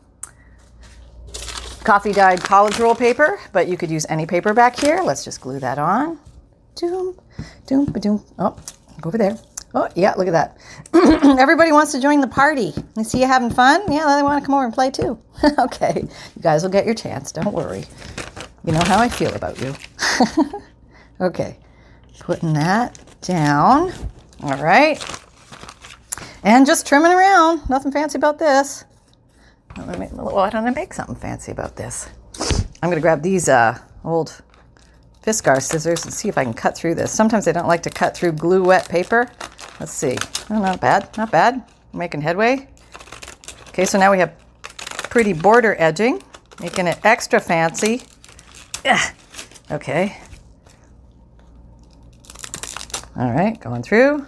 coffee 1.84 2.12
dyed 2.12 2.42
college 2.42 2.78
roll 2.78 2.94
paper, 2.94 3.40
but 3.52 3.66
you 3.66 3.78
could 3.78 3.90
use 3.90 4.04
any 4.10 4.26
paper 4.26 4.52
back 4.52 4.78
here. 4.78 5.00
Let's 5.02 5.24
just 5.24 5.40
glue 5.40 5.58
that 5.60 5.78
on. 5.78 6.18
Doom, 6.74 7.18
doom, 7.66 7.86
doom. 7.86 8.22
Oh, 8.38 8.54
go 9.00 9.08
over 9.08 9.16
there. 9.16 9.38
Oh, 9.74 9.88
yeah, 9.96 10.12
look 10.18 10.28
at 10.28 10.32
that. 10.32 10.58
Everybody 11.40 11.72
wants 11.72 11.92
to 11.92 12.00
join 12.00 12.20
the 12.20 12.28
party. 12.28 12.74
They 12.94 13.04
see 13.04 13.20
you 13.20 13.26
having 13.26 13.48
fun? 13.48 13.90
Yeah, 13.90 14.14
they 14.14 14.22
want 14.22 14.42
to 14.42 14.46
come 14.46 14.54
over 14.54 14.66
and 14.66 14.74
play 14.74 14.90
too. 14.90 15.18
okay, 15.58 16.02
you 16.36 16.42
guys 16.42 16.62
will 16.62 16.70
get 16.70 16.84
your 16.84 16.94
chance. 16.94 17.32
Don't 17.32 17.54
worry. 17.54 17.86
You 18.66 18.74
know 18.74 18.82
how 18.84 18.98
I 18.98 19.08
feel 19.08 19.34
about 19.34 19.58
you. 19.62 19.74
okay, 21.22 21.56
putting 22.20 22.52
that 22.52 22.98
down. 23.22 23.94
All 24.42 24.62
right. 24.62 25.02
And 26.44 26.66
just 26.66 26.86
trimming 26.86 27.10
around. 27.10 27.68
Nothing 27.70 27.90
fancy 27.90 28.18
about 28.18 28.38
this. 28.38 28.84
Why 29.74 30.50
don't 30.50 30.66
I 30.66 30.70
make 30.70 30.92
something 30.92 31.16
fancy 31.16 31.50
about 31.50 31.74
this? 31.74 32.08
I'm 32.82 32.90
going 32.90 32.96
to 32.96 33.00
grab 33.00 33.22
these 33.22 33.48
uh, 33.48 33.78
old 34.04 34.42
Fiskars 35.22 35.62
scissors 35.62 36.04
and 36.04 36.12
see 36.12 36.28
if 36.28 36.36
I 36.36 36.44
can 36.44 36.52
cut 36.52 36.76
through 36.76 36.96
this. 36.96 37.10
Sometimes 37.10 37.48
I 37.48 37.52
don't 37.52 37.66
like 37.66 37.82
to 37.84 37.90
cut 37.90 38.14
through 38.14 38.32
glue 38.32 38.62
wet 38.62 38.88
paper. 38.88 39.30
Let's 39.80 39.92
see. 39.92 40.16
Oh, 40.50 40.60
not 40.60 40.80
bad. 40.80 41.16
Not 41.16 41.30
bad. 41.30 41.64
We're 41.92 41.98
making 41.98 42.20
headway. 42.20 42.68
Okay, 43.68 43.86
so 43.86 43.98
now 43.98 44.12
we 44.12 44.18
have 44.18 44.36
pretty 45.10 45.32
border 45.32 45.74
edging, 45.78 46.22
making 46.60 46.86
it 46.88 46.98
extra 47.04 47.40
fancy. 47.40 48.02
Yeah. 48.84 49.00
Okay. 49.70 50.16
All 53.16 53.32
right, 53.32 53.58
going 53.58 53.82
through. 53.82 54.26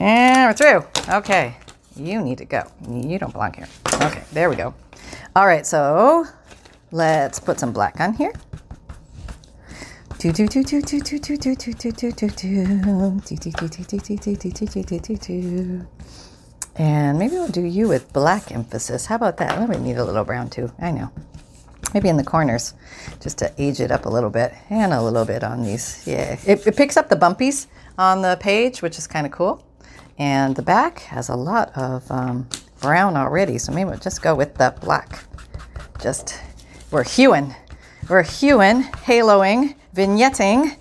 And 0.00 0.48
we're 0.48 0.54
through. 0.54 1.14
Okay. 1.14 1.56
You 1.94 2.22
need 2.22 2.38
to 2.38 2.46
go. 2.46 2.62
You 2.88 3.18
don't 3.18 3.32
belong 3.32 3.52
here. 3.52 3.68
Okay, 3.94 4.22
there 4.32 4.48
we 4.48 4.56
go. 4.56 4.74
All 5.36 5.46
right, 5.46 5.66
so 5.66 6.24
let's 6.90 7.38
put 7.38 7.60
some 7.60 7.72
black 7.72 8.00
on 8.00 8.14
here. 8.14 8.32
And 16.76 17.18
maybe 17.18 17.34
we'll 17.34 17.48
do 17.48 17.64
you 17.64 17.88
with 17.88 18.10
black 18.14 18.52
emphasis. 18.52 19.04
How 19.04 19.16
about 19.16 19.36
that? 19.36 19.58
Let 19.58 19.68
me 19.68 19.76
need 19.76 19.98
a 19.98 20.04
little 20.04 20.24
brown 20.24 20.48
too. 20.48 20.72
I 20.78 20.92
know. 20.92 21.10
Maybe 21.92 22.08
in 22.08 22.16
the 22.16 22.24
corners, 22.24 22.72
just 23.20 23.36
to 23.38 23.52
age 23.58 23.80
it 23.80 23.90
up 23.90 24.06
a 24.06 24.08
little 24.08 24.30
bit, 24.30 24.54
and 24.70 24.94
a 24.94 25.02
little 25.02 25.24
bit 25.26 25.44
on 25.44 25.62
these. 25.62 26.06
Yeah, 26.06 26.38
it, 26.46 26.66
it 26.66 26.76
picks 26.76 26.96
up 26.96 27.08
the 27.10 27.16
bumpies 27.16 27.66
on 27.98 28.22
the 28.22 28.38
page, 28.40 28.80
which 28.80 28.96
is 28.96 29.06
kind 29.06 29.26
of 29.26 29.32
cool. 29.32 29.62
And 30.20 30.54
the 30.54 30.62
back 30.62 30.98
has 30.98 31.30
a 31.30 31.34
lot 31.34 31.74
of 31.74 32.08
um, 32.10 32.46
brown 32.82 33.16
already, 33.16 33.56
so 33.56 33.72
maybe 33.72 33.88
we'll 33.88 33.98
just 33.98 34.20
go 34.20 34.34
with 34.34 34.54
the 34.54 34.74
black. 34.82 35.24
Just, 35.98 36.38
we're 36.90 37.04
hewing. 37.04 37.54
We're 38.06 38.22
hewing, 38.22 38.82
haloing, 38.82 39.76
vignetting, 39.96 40.76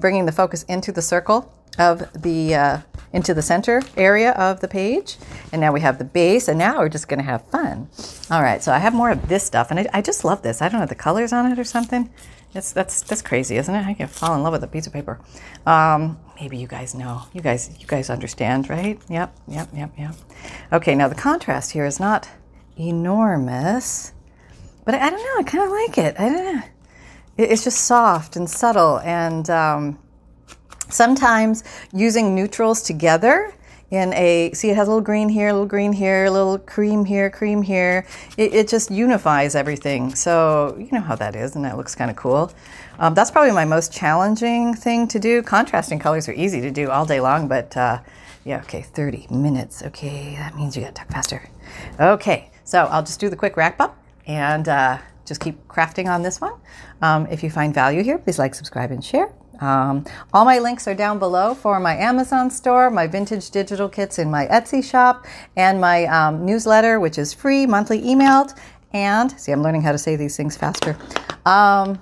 bringing 0.00 0.26
the 0.26 0.32
focus 0.32 0.64
into 0.64 0.90
the 0.90 1.00
circle 1.00 1.54
of 1.78 2.00
the 2.20 2.56
uh, 2.56 2.78
into 3.12 3.32
the 3.34 3.42
center 3.42 3.82
area 3.96 4.32
of 4.32 4.60
the 4.60 4.68
page. 4.68 5.16
And 5.52 5.60
now 5.60 5.72
we 5.72 5.80
have 5.80 5.98
the 5.98 6.04
base, 6.04 6.48
and 6.48 6.58
now 6.58 6.78
we're 6.78 6.88
just 6.88 7.08
to 7.08 7.24
have 7.24 7.48
fun. 7.50 7.88
All 8.32 8.42
right, 8.42 8.62
so 8.62 8.72
I 8.72 8.78
have 8.78 8.94
more 8.94 9.10
of 9.10 9.28
this 9.28 9.44
stuff, 9.44 9.70
and 9.70 9.78
I, 9.80 9.86
I, 9.94 10.02
just 10.02 10.24
love 10.24 10.42
this. 10.42 10.60
I 10.60 10.68
don't 10.68 10.80
know 10.80 10.86
the 10.86 10.94
colors 10.94 11.32
on 11.32 11.50
it 11.50 11.58
or 11.58 11.64
something. 11.64 12.10
It's 12.54 12.72
that's 12.72 13.02
that's 13.02 13.22
crazy, 13.22 13.56
isn't 13.56 13.74
it? 13.74 13.86
I 13.86 13.94
can 13.94 14.08
fall 14.08 14.34
in 14.34 14.42
love 14.42 14.52
with 14.52 14.64
a 14.64 14.68
piece 14.68 14.86
of 14.86 14.92
paper. 14.92 15.20
Um, 15.66 16.18
maybe 16.40 16.56
you 16.56 16.66
guys 16.66 16.94
know. 16.94 17.22
You 17.32 17.40
guys 17.40 17.70
you 17.78 17.86
guys 17.86 18.10
understand, 18.10 18.70
right? 18.70 18.98
Yep, 19.08 19.36
yep, 19.48 19.68
yep, 19.74 19.92
yep. 19.98 20.14
Okay, 20.72 20.94
now 20.94 21.08
the 21.08 21.14
contrast 21.14 21.72
here 21.72 21.84
is 21.84 22.00
not 22.00 22.28
enormous, 22.78 24.12
but 24.84 24.94
I, 24.94 25.06
I 25.06 25.10
don't 25.10 25.20
know. 25.20 25.40
I 25.40 25.42
kind 25.44 25.64
of 25.64 25.70
like 25.70 25.98
it. 25.98 26.18
I 26.18 26.28
don't 26.28 26.54
know. 26.54 26.62
It, 27.36 27.52
it's 27.52 27.64
just 27.64 27.84
soft 27.84 28.36
and 28.36 28.48
subtle 28.48 28.98
and. 29.00 29.48
Um, 29.50 29.98
Sometimes 30.90 31.64
using 31.92 32.34
neutrals 32.34 32.80
together 32.80 33.52
in 33.90 34.12
a, 34.12 34.52
see 34.52 34.70
it 34.70 34.76
has 34.76 34.86
a 34.86 34.90
little 34.90 35.02
green 35.02 35.28
here, 35.28 35.48
a 35.48 35.52
little 35.52 35.66
green 35.66 35.92
here, 35.92 36.26
a 36.26 36.30
little 36.30 36.58
cream 36.58 37.04
here, 37.04 37.30
cream 37.30 37.62
here. 37.62 38.06
It, 38.36 38.54
it 38.54 38.68
just 38.68 38.90
unifies 38.90 39.54
everything. 39.54 40.14
So 40.14 40.76
you 40.78 40.88
know 40.92 41.00
how 41.00 41.16
that 41.16 41.34
is 41.34 41.56
and 41.56 41.64
that 41.64 41.76
looks 41.76 41.94
kind 41.94 42.10
of 42.10 42.16
cool. 42.16 42.52
Um, 42.98 43.14
that's 43.14 43.30
probably 43.30 43.52
my 43.52 43.64
most 43.64 43.92
challenging 43.92 44.74
thing 44.74 45.08
to 45.08 45.18
do. 45.18 45.42
Contrasting 45.42 45.98
colors 45.98 46.28
are 46.28 46.34
easy 46.34 46.60
to 46.60 46.70
do 46.70 46.90
all 46.90 47.06
day 47.06 47.20
long, 47.20 47.48
but 47.48 47.76
uh, 47.76 48.00
yeah, 48.44 48.60
okay, 48.62 48.82
30 48.82 49.28
minutes. 49.30 49.82
Okay, 49.82 50.34
that 50.36 50.56
means 50.56 50.76
you 50.76 50.82
gotta 50.82 50.94
talk 50.94 51.08
faster. 51.08 51.48
Okay, 51.98 52.50
so 52.64 52.84
I'll 52.86 53.02
just 53.02 53.20
do 53.20 53.28
the 53.28 53.36
quick 53.36 53.56
wrap 53.56 53.80
up 53.80 53.96
and 54.26 54.68
uh, 54.68 54.98
just 55.24 55.40
keep 55.40 55.66
crafting 55.68 56.08
on 56.08 56.22
this 56.22 56.40
one. 56.40 56.54
Um, 57.00 57.26
if 57.26 57.42
you 57.42 57.50
find 57.50 57.72
value 57.72 58.02
here, 58.02 58.18
please 58.18 58.38
like, 58.38 58.54
subscribe, 58.54 58.90
and 58.90 59.04
share. 59.04 59.32
Um, 59.60 60.04
all 60.32 60.44
my 60.44 60.58
links 60.58 60.86
are 60.86 60.94
down 60.94 61.18
below 61.18 61.54
for 61.54 61.80
my 61.80 61.96
Amazon 61.96 62.50
store, 62.50 62.90
my 62.90 63.06
vintage 63.06 63.50
digital 63.50 63.88
kits 63.88 64.18
in 64.18 64.30
my 64.30 64.46
Etsy 64.46 64.82
shop, 64.82 65.26
and 65.56 65.80
my 65.80 66.04
um, 66.06 66.44
newsletter, 66.44 67.00
which 67.00 67.18
is 67.18 67.32
free, 67.32 67.66
monthly 67.66 68.00
emailed. 68.02 68.58
And 68.92 69.38
see, 69.38 69.52
I'm 69.52 69.62
learning 69.62 69.82
how 69.82 69.92
to 69.92 69.98
say 69.98 70.16
these 70.16 70.36
things 70.36 70.56
faster. 70.56 70.96
Um, 71.44 72.00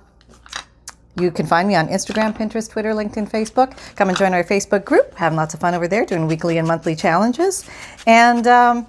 you 1.19 1.31
can 1.31 1.47
find 1.47 1.67
me 1.67 1.75
on 1.75 1.89
Instagram, 1.89 2.37
Pinterest, 2.37 2.71
Twitter, 2.71 2.93
LinkedIn, 2.93 3.31
Facebook. 3.31 3.77
Come 3.97 4.11
and 4.11 4.19
join 4.19 4.35
our 4.35 4.45
Facebook 4.45 4.85
group. 4.85 5.15
Having 5.15 5.37
lots 5.37 5.55
of 5.55 5.61
fun 5.61 5.75
over 5.75 5.89
there, 5.89 6.05
doing 6.05 6.27
weekly 6.27 6.59
and 6.59 6.69
monthly 6.69 6.95
challenges. 6.95 7.69
And 8.07 8.47
um, 8.47 8.87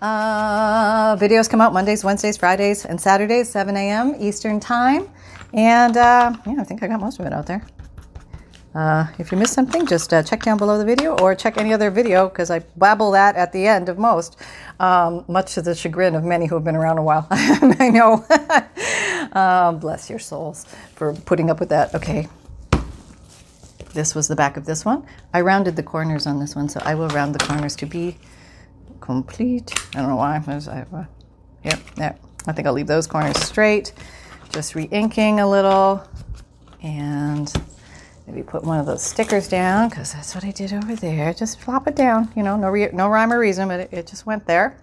uh, 0.00 1.16
videos 1.16 1.50
come 1.50 1.60
out 1.60 1.72
Mondays, 1.72 2.04
Wednesdays, 2.04 2.36
Fridays, 2.36 2.84
and 2.84 3.00
Saturdays, 3.00 3.50
7 3.50 3.76
a.m. 3.76 4.14
Eastern 4.20 4.60
Time. 4.60 5.08
And 5.52 5.96
uh, 5.96 6.36
yeah, 6.46 6.54
I 6.60 6.64
think 6.64 6.82
I 6.84 6.86
got 6.86 7.00
most 7.00 7.18
of 7.18 7.26
it 7.26 7.32
out 7.32 7.46
there. 7.46 7.66
Uh, 8.76 9.06
if 9.18 9.32
you 9.32 9.38
missed 9.38 9.54
something, 9.54 9.86
just 9.86 10.12
uh, 10.12 10.22
check 10.22 10.42
down 10.42 10.58
below 10.58 10.76
the 10.76 10.84
video 10.84 11.16
or 11.16 11.34
check 11.34 11.56
any 11.56 11.72
other 11.72 11.90
video 11.90 12.28
because 12.28 12.50
I 12.50 12.58
babble 12.76 13.10
that 13.12 13.34
at 13.34 13.50
the 13.50 13.66
end 13.66 13.88
of 13.88 13.96
most, 13.96 14.36
um, 14.78 15.24
much 15.28 15.54
to 15.54 15.62
the 15.62 15.74
chagrin 15.74 16.14
of 16.14 16.24
many 16.24 16.44
who 16.44 16.56
have 16.56 16.64
been 16.64 16.76
around 16.76 16.98
a 16.98 17.02
while. 17.02 17.26
I 17.30 17.88
know. 17.88 18.26
um, 19.32 19.78
bless 19.80 20.10
your 20.10 20.18
souls 20.18 20.66
for 20.94 21.14
putting 21.14 21.48
up 21.48 21.58
with 21.58 21.70
that. 21.70 21.94
Okay. 21.94 22.28
This 23.94 24.14
was 24.14 24.28
the 24.28 24.36
back 24.36 24.58
of 24.58 24.66
this 24.66 24.84
one. 24.84 25.06
I 25.32 25.40
rounded 25.40 25.74
the 25.74 25.82
corners 25.82 26.26
on 26.26 26.38
this 26.38 26.54
one, 26.54 26.68
so 26.68 26.78
I 26.84 26.94
will 26.96 27.08
round 27.08 27.34
the 27.34 27.46
corners 27.46 27.76
to 27.76 27.86
be 27.86 28.18
complete. 29.00 29.72
I 29.94 30.00
don't 30.00 30.10
know 30.10 30.16
why. 30.16 30.34
I, 30.46 30.84
uh, 30.94 31.04
yep, 31.64 31.80
yep. 31.96 32.20
I 32.46 32.52
think 32.52 32.66
I'll 32.66 32.74
leave 32.74 32.88
those 32.88 33.06
corners 33.06 33.38
straight. 33.38 33.94
Just 34.50 34.74
re-inking 34.74 35.40
a 35.40 35.48
little 35.48 36.06
and 36.82 37.50
Maybe 38.26 38.42
put 38.42 38.64
one 38.64 38.80
of 38.80 38.86
those 38.86 39.02
stickers 39.02 39.48
down 39.48 39.88
because 39.88 40.12
that's 40.12 40.34
what 40.34 40.44
I 40.44 40.50
did 40.50 40.72
over 40.72 40.96
there. 40.96 41.32
Just 41.32 41.60
flop 41.60 41.86
it 41.86 41.94
down, 41.94 42.32
you 42.34 42.42
know, 42.42 42.56
no, 42.56 42.68
re- 42.68 42.90
no 42.92 43.08
rhyme 43.08 43.32
or 43.32 43.38
reason, 43.38 43.68
but 43.68 43.80
it, 43.80 43.92
it 43.92 44.06
just 44.06 44.26
went 44.26 44.46
there. 44.46 44.76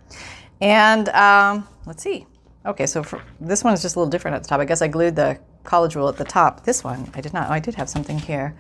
And 0.62 1.10
um, 1.10 1.67
let's 1.86 2.01
see. 2.01 2.25
Okay, 2.65 2.86
so 2.86 3.03
this 3.41 3.63
one 3.63 3.73
is 3.73 3.82
just 3.82 3.97
a 3.97 3.99
little 3.99 4.10
different 4.10 4.36
at 4.36 4.43
the 4.43 4.47
top. 4.47 4.62
I 4.62 4.65
guess 4.65 4.82
I 4.82 4.88
glued 4.88 5.17
the 5.17 5.38
college 5.65 5.95
rule 5.95 6.08
at 6.08 6.15
the 6.15 6.23
top. 6.23 6.63
This 6.63 6.84
one, 6.84 7.12
I 7.13 7.19
did 7.19 7.34
not. 7.34 7.49
Oh, 7.49 7.53
I 7.53 7.60
did 7.60 7.75
have 7.75 7.89
something 7.89 8.17
here. 8.17 8.56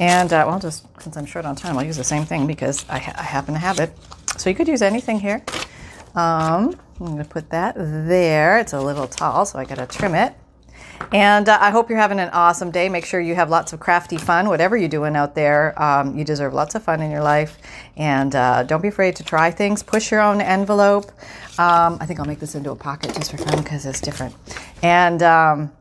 And 0.00 0.32
uh, 0.32 0.44
well, 0.46 0.58
just 0.58 0.84
since 1.00 1.16
I'm 1.16 1.26
short 1.26 1.44
on 1.44 1.54
time, 1.54 1.78
I'll 1.78 1.84
use 1.84 1.96
the 1.96 2.04
same 2.04 2.24
thing 2.24 2.48
because 2.48 2.84
I, 2.88 2.98
ha- 2.98 3.14
I 3.16 3.22
happen 3.22 3.54
to 3.54 3.60
have 3.60 3.78
it. 3.78 3.96
So 4.36 4.50
you 4.50 4.56
could 4.56 4.66
use 4.66 4.82
anything 4.82 5.20
here. 5.20 5.44
Um, 6.16 6.78
I'm 6.98 7.06
going 7.06 7.18
to 7.18 7.24
put 7.24 7.50
that 7.50 7.74
there. 7.76 8.58
It's 8.58 8.72
a 8.72 8.80
little 8.80 9.06
tall, 9.06 9.46
so 9.46 9.58
I 9.58 9.64
got 9.64 9.76
to 9.76 9.86
trim 9.86 10.14
it. 10.14 10.34
And 11.12 11.48
uh, 11.48 11.58
I 11.60 11.70
hope 11.70 11.88
you're 11.88 11.98
having 11.98 12.18
an 12.18 12.30
awesome 12.30 12.70
day. 12.70 12.88
Make 12.88 13.04
sure 13.04 13.20
you 13.20 13.34
have 13.34 13.48
lots 13.48 13.72
of 13.72 13.80
crafty 13.80 14.16
fun, 14.16 14.48
whatever 14.48 14.76
you're 14.76 14.88
doing 14.88 15.16
out 15.16 15.34
there. 15.34 15.80
Um, 15.80 16.16
you 16.16 16.24
deserve 16.24 16.52
lots 16.52 16.74
of 16.74 16.82
fun 16.82 17.00
in 17.00 17.10
your 17.10 17.22
life. 17.22 17.58
And 17.96 18.34
uh, 18.34 18.64
don't 18.64 18.82
be 18.82 18.88
afraid 18.88 19.16
to 19.16 19.24
try 19.24 19.50
things. 19.50 19.82
Push 19.82 20.10
your 20.10 20.20
own 20.20 20.40
envelope. 20.40 21.06
Um, 21.58 21.98
I 22.00 22.06
think 22.06 22.20
I'll 22.20 22.26
make 22.26 22.40
this 22.40 22.54
into 22.54 22.70
a 22.70 22.76
pocket 22.76 23.14
just 23.14 23.30
for 23.30 23.38
fun 23.38 23.62
because 23.62 23.86
it's 23.86 24.00
different. 24.00 24.34
And 24.82 25.22
um, 25.22 25.72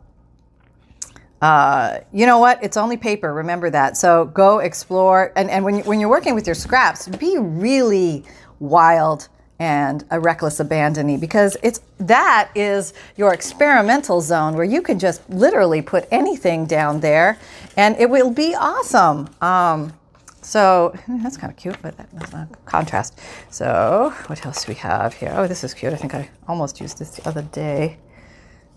uh, 1.42 2.00
you 2.14 2.26
know 2.26 2.40
what? 2.40 2.64
It's 2.64 2.78
only 2.78 2.98
paper. 2.98 3.34
Remember 3.34 3.70
that. 3.70 3.98
So 3.98 4.26
go 4.26 4.60
explore. 4.60 5.34
And, 5.36 5.50
and 5.50 5.66
when, 5.66 5.78
you, 5.78 5.84
when 5.84 6.00
you're 6.00 6.10
working 6.10 6.36
with 6.36 6.48
your 6.48 6.56
scraps, 6.56 7.08
be 7.08 7.38
really 7.38 8.24
wild 8.60 9.28
and 9.60 10.04
a 10.12 10.20
reckless 10.20 10.60
abandoning 10.60 11.20
because 11.20 11.58
it's 11.64 11.80
that 12.00 12.50
is 12.56 12.94
your 13.16 13.34
experimental 13.34 14.22
zone 14.22 14.56
where 14.56 14.66
you 14.66 14.82
can 14.82 15.00
just 15.00 15.28
literally 15.30 15.82
put 15.82 16.08
anything 16.12 16.66
down 16.66 17.00
there 17.00 17.38
and 17.78 17.96
it 17.98 18.10
will 18.10 18.32
be 18.32 18.54
awesome. 18.56 19.30
Um, 19.42 19.94
so 20.42 20.94
that's 21.08 21.38
kind 21.38 21.52
of 21.52 21.58
cute 21.58 21.78
but 21.82 21.98
that's 21.98 22.34
not 22.34 22.52
a 22.52 22.56
contrast. 22.66 23.20
So 23.50 24.14
what 24.28 24.46
else 24.46 24.66
do 24.66 24.72
we 24.72 24.76
have 24.76 25.14
here? 25.14 25.34
Oh 25.36 25.48
this 25.48 25.64
is 25.64 25.74
cute. 25.74 25.94
I 25.94 25.96
think 25.96 26.14
i 26.14 26.30
almost 26.48 26.82
used 26.82 27.00
this 27.00 27.12
the 27.12 27.28
other 27.28 27.44
day. 27.44 27.98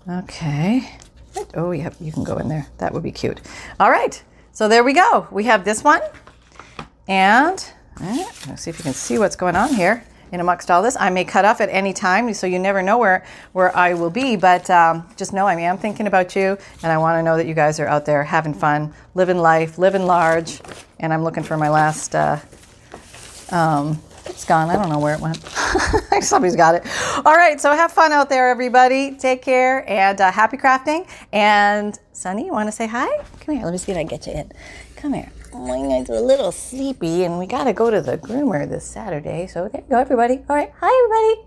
Okay. 0.09 0.90
Oh 1.54 1.72
yeah 1.72 1.90
you 2.00 2.12
can 2.12 2.24
go 2.24 2.38
in 2.38 2.48
there. 2.48 2.66
That 2.78 2.92
would 2.92 3.02
be 3.02 3.12
cute. 3.12 3.40
All 3.81 3.90
right. 3.90 4.22
So 4.52 4.68
there 4.68 4.85
we 4.85 4.92
go. 4.92 5.26
We 5.31 5.44
have 5.44 5.64
this 5.64 5.83
one. 5.83 6.02
And 7.09 7.64
eh, 8.00 8.26
let's 8.46 8.62
see 8.62 8.70
if 8.70 8.78
you 8.78 8.83
can 8.85 8.92
see 8.92 9.18
what's 9.18 9.37
going 9.37 9.57
on 9.57 9.74
here 9.74 10.04
in 10.32 10.40
amongst 10.40 10.70
all 10.70 10.82
this. 10.82 10.96
I 10.98 11.10
may 11.10 11.24
cut 11.24 11.44
off 11.44 11.60
at 11.60 11.68
any 11.70 11.92
time, 11.92 12.32
so 12.34 12.46
you 12.46 12.58
never 12.58 12.82
know 12.82 12.98
where, 12.98 13.24
where 13.52 13.74
I 13.76 13.94
will 13.94 14.10
be. 14.10 14.36
But 14.36 14.68
um, 14.70 15.08
just 15.16 15.32
know 15.32 15.46
I 15.46 15.54
am 15.54 15.78
thinking 15.78 16.06
about 16.06 16.36
you, 16.36 16.58
and 16.82 16.92
I 16.92 16.98
want 16.98 17.18
to 17.18 17.22
know 17.22 17.36
that 17.36 17.46
you 17.46 17.54
guys 17.54 17.80
are 17.80 17.86
out 17.86 18.04
there 18.04 18.22
having 18.22 18.54
fun, 18.54 18.92
living 19.14 19.38
life, 19.38 19.78
living 19.78 20.04
large. 20.04 20.60
And 21.00 21.12
I'm 21.12 21.22
looking 21.22 21.42
for 21.42 21.56
my 21.56 21.68
last. 21.68 22.14
Uh, 22.14 22.38
um, 23.50 24.00
it's 24.26 24.44
gone. 24.44 24.68
I 24.68 24.74
don't 24.74 24.90
know 24.90 24.98
where 24.98 25.14
it 25.14 25.20
went. 25.20 25.38
Somebody's 26.22 26.56
got 26.56 26.74
it. 26.74 26.86
All 27.24 27.34
right. 27.34 27.60
So 27.60 27.72
have 27.72 27.92
fun 27.92 28.12
out 28.12 28.28
there, 28.28 28.48
everybody. 28.48 29.16
Take 29.16 29.40
care 29.42 29.88
and 29.88 30.20
uh, 30.20 30.30
happy 30.30 30.58
crafting. 30.58 31.08
And 31.32 31.98
Sunny, 32.12 32.46
you 32.46 32.52
want 32.52 32.68
to 32.68 32.72
say 32.72 32.86
hi? 32.86 33.08
Come 33.40 33.54
here. 33.54 33.64
Let 33.64 33.72
me 33.72 33.78
see 33.78 33.92
if 33.92 33.96
I 33.96 34.02
can 34.02 34.08
get 34.08 34.26
you 34.26 34.34
in. 34.34 34.52
Come 34.96 35.14
here 35.14 35.32
my 35.58 35.80
guys 35.80 36.08
are 36.10 36.14
a 36.14 36.20
little 36.20 36.52
sleepy, 36.52 37.24
and 37.24 37.38
we 37.38 37.46
got 37.46 37.64
to 37.64 37.72
go 37.72 37.90
to 37.90 38.00
the 38.00 38.16
groomer 38.18 38.68
this 38.68 38.84
Saturday. 38.84 39.46
So 39.46 39.68
there 39.68 39.82
you 39.82 39.88
go, 39.90 39.98
everybody. 39.98 40.40
All 40.48 40.56
right. 40.56 40.72
Hi, 40.80 40.90
everybody. 41.04 41.34